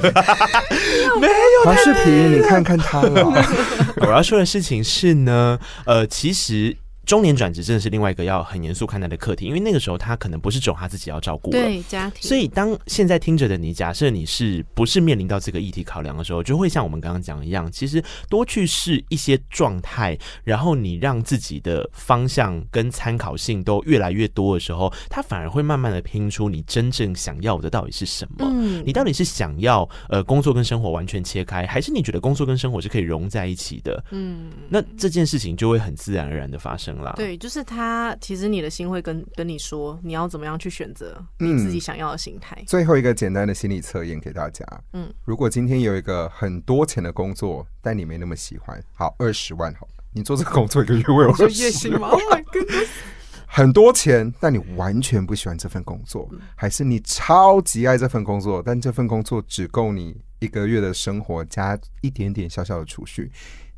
[1.19, 1.33] 没有。
[1.65, 3.22] 黄视频，你看看他了。
[4.03, 6.77] 我要说的事情是呢，呃，其实。
[7.05, 12.23] 中年转职真的是另外一个要很严肃看待的课题，因为那个时候他可能不是只有他自己要照顾了，对家庭。
[12.23, 28.47] 所以当现在听着的你，假设你是不是面临到这个议题考量的时候，就会像我们刚刚讲的一样，其实多去试一些状态，然后你让自己的方向跟参考性都越来越多的时候，他反而会慢慢的拼出你真正想要的到底是什么。
[28.49, 34.05] 嗯，你到底是想要呃工作跟生活完全切开，还是你觉得工作跟生活是可以融在一起的？
[34.13, 36.92] 嗯，那这件事情就会很自然而然的发生。
[37.17, 38.17] 对，就是他。
[38.21, 42.57] 其实你的心会跟跟你说，你要怎么样去选择你自己想要的形态。
[42.61, 42.65] 嗯。
[42.67, 44.65] 最后一个简单的心理测验给大家。
[44.93, 52.11] 嗯，如果今天有一个很多钱的工作，但你没那么喜欢，好，二十万好，你做这个工作一个月会有月薪吗？
[53.47, 63.31] 很多钱，但你完全不喜欢这份工作，还是你超级爱这份工作，但这份工作只够你一个月的生活加一点点小小的储蓄。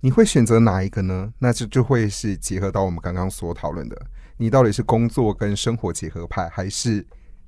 [0.04, 1.32] 你会选择哪一个呢？
[1.38, 3.96] 那就就会是结合到我们刚刚所讨论的，
[4.36, 7.02] 你到底是工作跟生活结合派，还是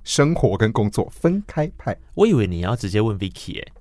[0.05, 1.95] 生活跟工作分开派？
[2.15, 3.73] 我以为你要直接问 Vicky 哎，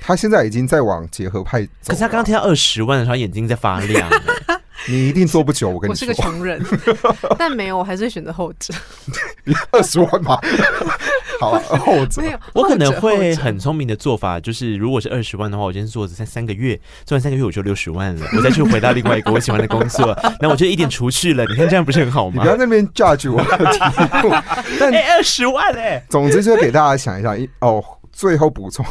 [0.00, 4.08] 他现在已经在往结合派走，可是他刚刚听到二十万的时候，眼睛在发亮。
[4.88, 6.06] 你一定做不久，我跟你说。
[6.08, 6.64] 我是个穷人，
[7.38, 8.74] 但没有，我还是会选择后者。
[9.70, 10.40] 二十万吧，
[11.40, 12.22] 好啊，后者。
[12.52, 21.44] 我可能会很聪明的做法，就是如果是二十万的话，我今天做三三个月，做完三个月我就六十万了， 我再去回到另外一个我喜欢的工作，那我就一点储蓄了。
[21.46, 22.34] 你看这样不是很好吗？
[22.36, 23.78] 你不要那边 judge 我的题
[24.22, 24.34] 目，
[24.80, 28.84] 但二十万哎，总之就给大家想一下，一哦，最后补充。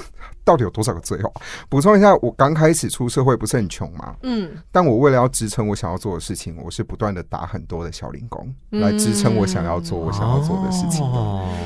[0.44, 1.34] 到底有多少个最后？
[1.70, 11.06] 补充一下，我刚开始出社会不是很穷嘛，嗯，但我为了要支撑我想要做的事情，我是不断的打很多的小零工来支撑我想要做我想要做的事情。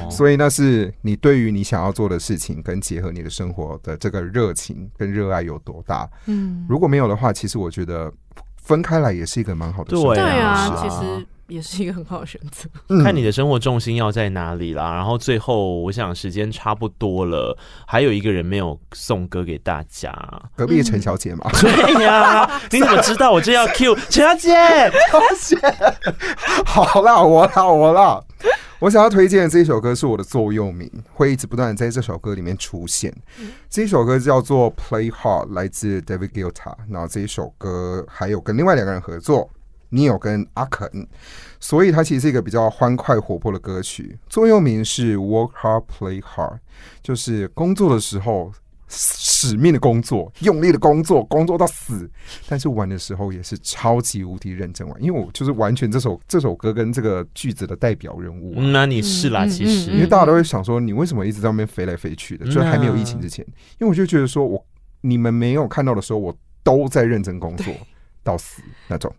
[0.10, 6.10] 所以那是你对于你想要做的事情跟结合你的生活的这个热情跟热爱有多大？
[6.26, 8.12] 嗯，如果没有的话，其实我觉得
[8.62, 9.92] 分开来也是一个蛮好的。
[9.92, 11.28] 对啊，其实。
[11.48, 14.94] 也是一个很好的选择，嗯、看你的生活重心要在哪里啦。
[14.96, 20.12] 然后最后，我想时间差不多了，还有一个人没有送歌给大家，
[20.56, 21.50] 隔壁陈小姐嘛。
[21.54, 21.62] 嗯、
[21.94, 24.54] 对呀、啊，你怎么知道我这要 Q 陈小姐？
[24.54, 25.58] 陈小姐，
[26.66, 28.24] 好啦，我啦，我啦。
[28.80, 33.14] 我想要推荐的这一首歌是我的座右铭，会一直不断的在这首歌里面出现。
[33.40, 36.74] 嗯、这一首歌叫做《Play Hard》，来自 David Guetta。
[36.90, 39.50] 然后这一首歌还有跟另外两个人合作。
[39.96, 41.08] 你有跟阿肯，
[41.58, 44.20] 所以它其实是一个比较欢快活泼的歌曲。
[44.28, 46.58] 座右铭是 “Work hard, play hard”，
[47.02, 48.52] 就是工作的时候
[48.90, 52.12] 使命的工作，用力的工作，工作到死。
[52.50, 58.62] 但是玩的时候也是超级无敌认真玩，因为我就是完全这首这首歌跟这个句子的代表人物、啊。
[58.74, 62.46] 那你是啦，其实因为大家都会想说，你为什么一直在那边飞来飞去的？
[62.46, 63.46] 就是还没有疫情之前，
[63.80, 64.62] 因为我就觉得说我
[65.00, 67.74] 你们没有看到的时候，我都在认真工作。
[68.26, 69.14] 到死那种，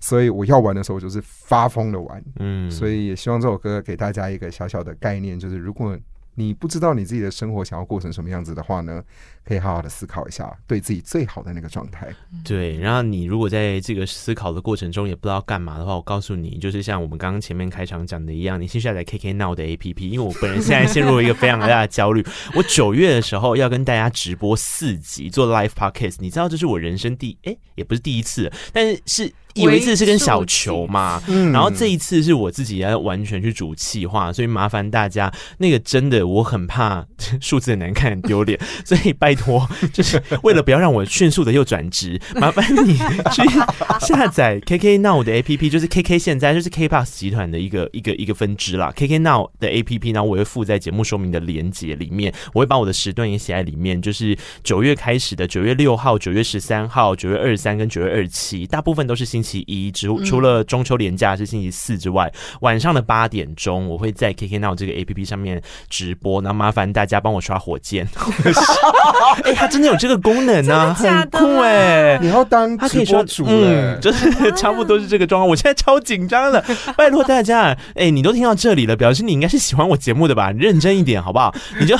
[0.00, 5.96] 所以我要玩的时候就是发疯的玩，嗯，所以也希望这首歌给大家一个小小的概念，就是如果
[6.38, 9.02] 你不知道你自己的生活想要过成什么样子的话呢，
[9.44, 12.08] 可以好好的思考一下，对自己最好的那个状态。
[12.44, 22.24] 对，然后你如果在这个思考的过程中也不知道干嘛的话，我告诉你，就是像我们刚刚前面开场讲的一样，你先下载 KK Now 的 APP，因为我本人现在陷入了一个非常大的焦虑。
[22.54, 29.32] 我九月的时候要跟大家直播四集做 Live Podcast，你知道这是我人生第哎也不是第一次，但是是。
[29.54, 31.52] 有一次是跟小球嘛，嗯。
[31.52, 37.06] 然后这一次是我自己要完全去主气化，所以麻烦大家，那个真的我很怕
[37.40, 43.42] 数字很难看很丢脸， 所以拜托，就是为了不要让我迅速的又转职，麻烦你去
[44.06, 59.48] 下载 KK Now 的 APP，就是 KK 现在就是 KBox 集团的一个一个一个分支啦，KK Now 的 APP，然后我会附在节目说明的连接里面，我会把我的时段也写在里面，就是九月开始的九月六号、九月十三号、九月二十三跟九月二十七，大部分都是星期。
[59.48, 62.30] 星期一，除除了中秋连假是星期四之外，
[62.60, 68.06] 晚上的八点钟，我会在 KK Now 这个 APP 上面直播，然后麻烦大家帮我刷火箭。
[69.44, 72.18] 哎、欸，它真的有这个功能呢、啊，很酷哎、欸！
[72.20, 75.48] 你要当直播主了、欸嗯，就是差不多是这个状况。
[75.48, 76.62] 我现在超紧张的，
[76.94, 80.50] 拜托大家，哎、欸，你都听到这里了，表示你应该是喜欢我节目的吧？
[80.50, 81.54] 认真一点好不好？
[81.80, 81.96] 你就。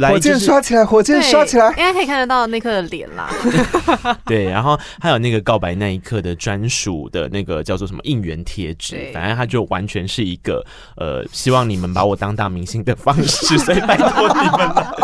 [0.00, 3.28] 火箭刷起来，火箭刷起来，应该可以看得到那刻的脸啦。
[4.26, 10.64] 对，然后还有那个告白那一刻的专属的那个叫做什么应援贴纸，反正他就完全是一个
[10.96, 14.94] 呃，希望你们把我当大明星的方式，所以拜托你们了，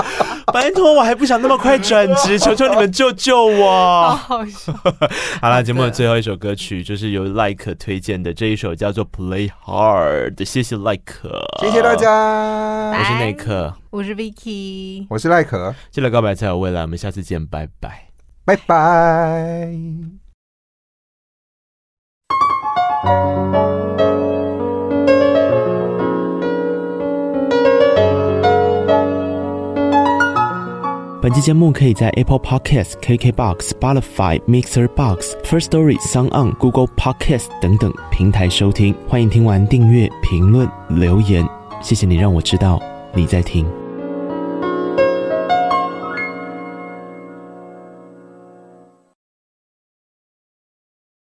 [0.54, 4.10] 拜托我还不想那么快转职， 求求你们救救我。
[4.16, 4.38] 好，
[5.40, 11.14] 好了，节目的最后一首歌曲就是由 Like 推荐的这一首叫做 Play Hard，谢谢 Like，
[11.60, 13.74] 谢谢大家，我是内克。
[13.90, 18.08] 我是 Vicky，我是赖可，记得告白才有未来，我们下次见，拜拜，
[18.44, 19.70] 拜拜。
[31.22, 38.94] 本期节目可以在 Apple Podcast、KKBox、Spotify、Mixer Box、First Story、SoundOn、Google Podcast 等等平台收听。
[39.06, 41.46] 欢迎听完订阅、评论、留言，
[41.82, 42.80] 谢谢你让我知道
[43.12, 43.66] 你在听。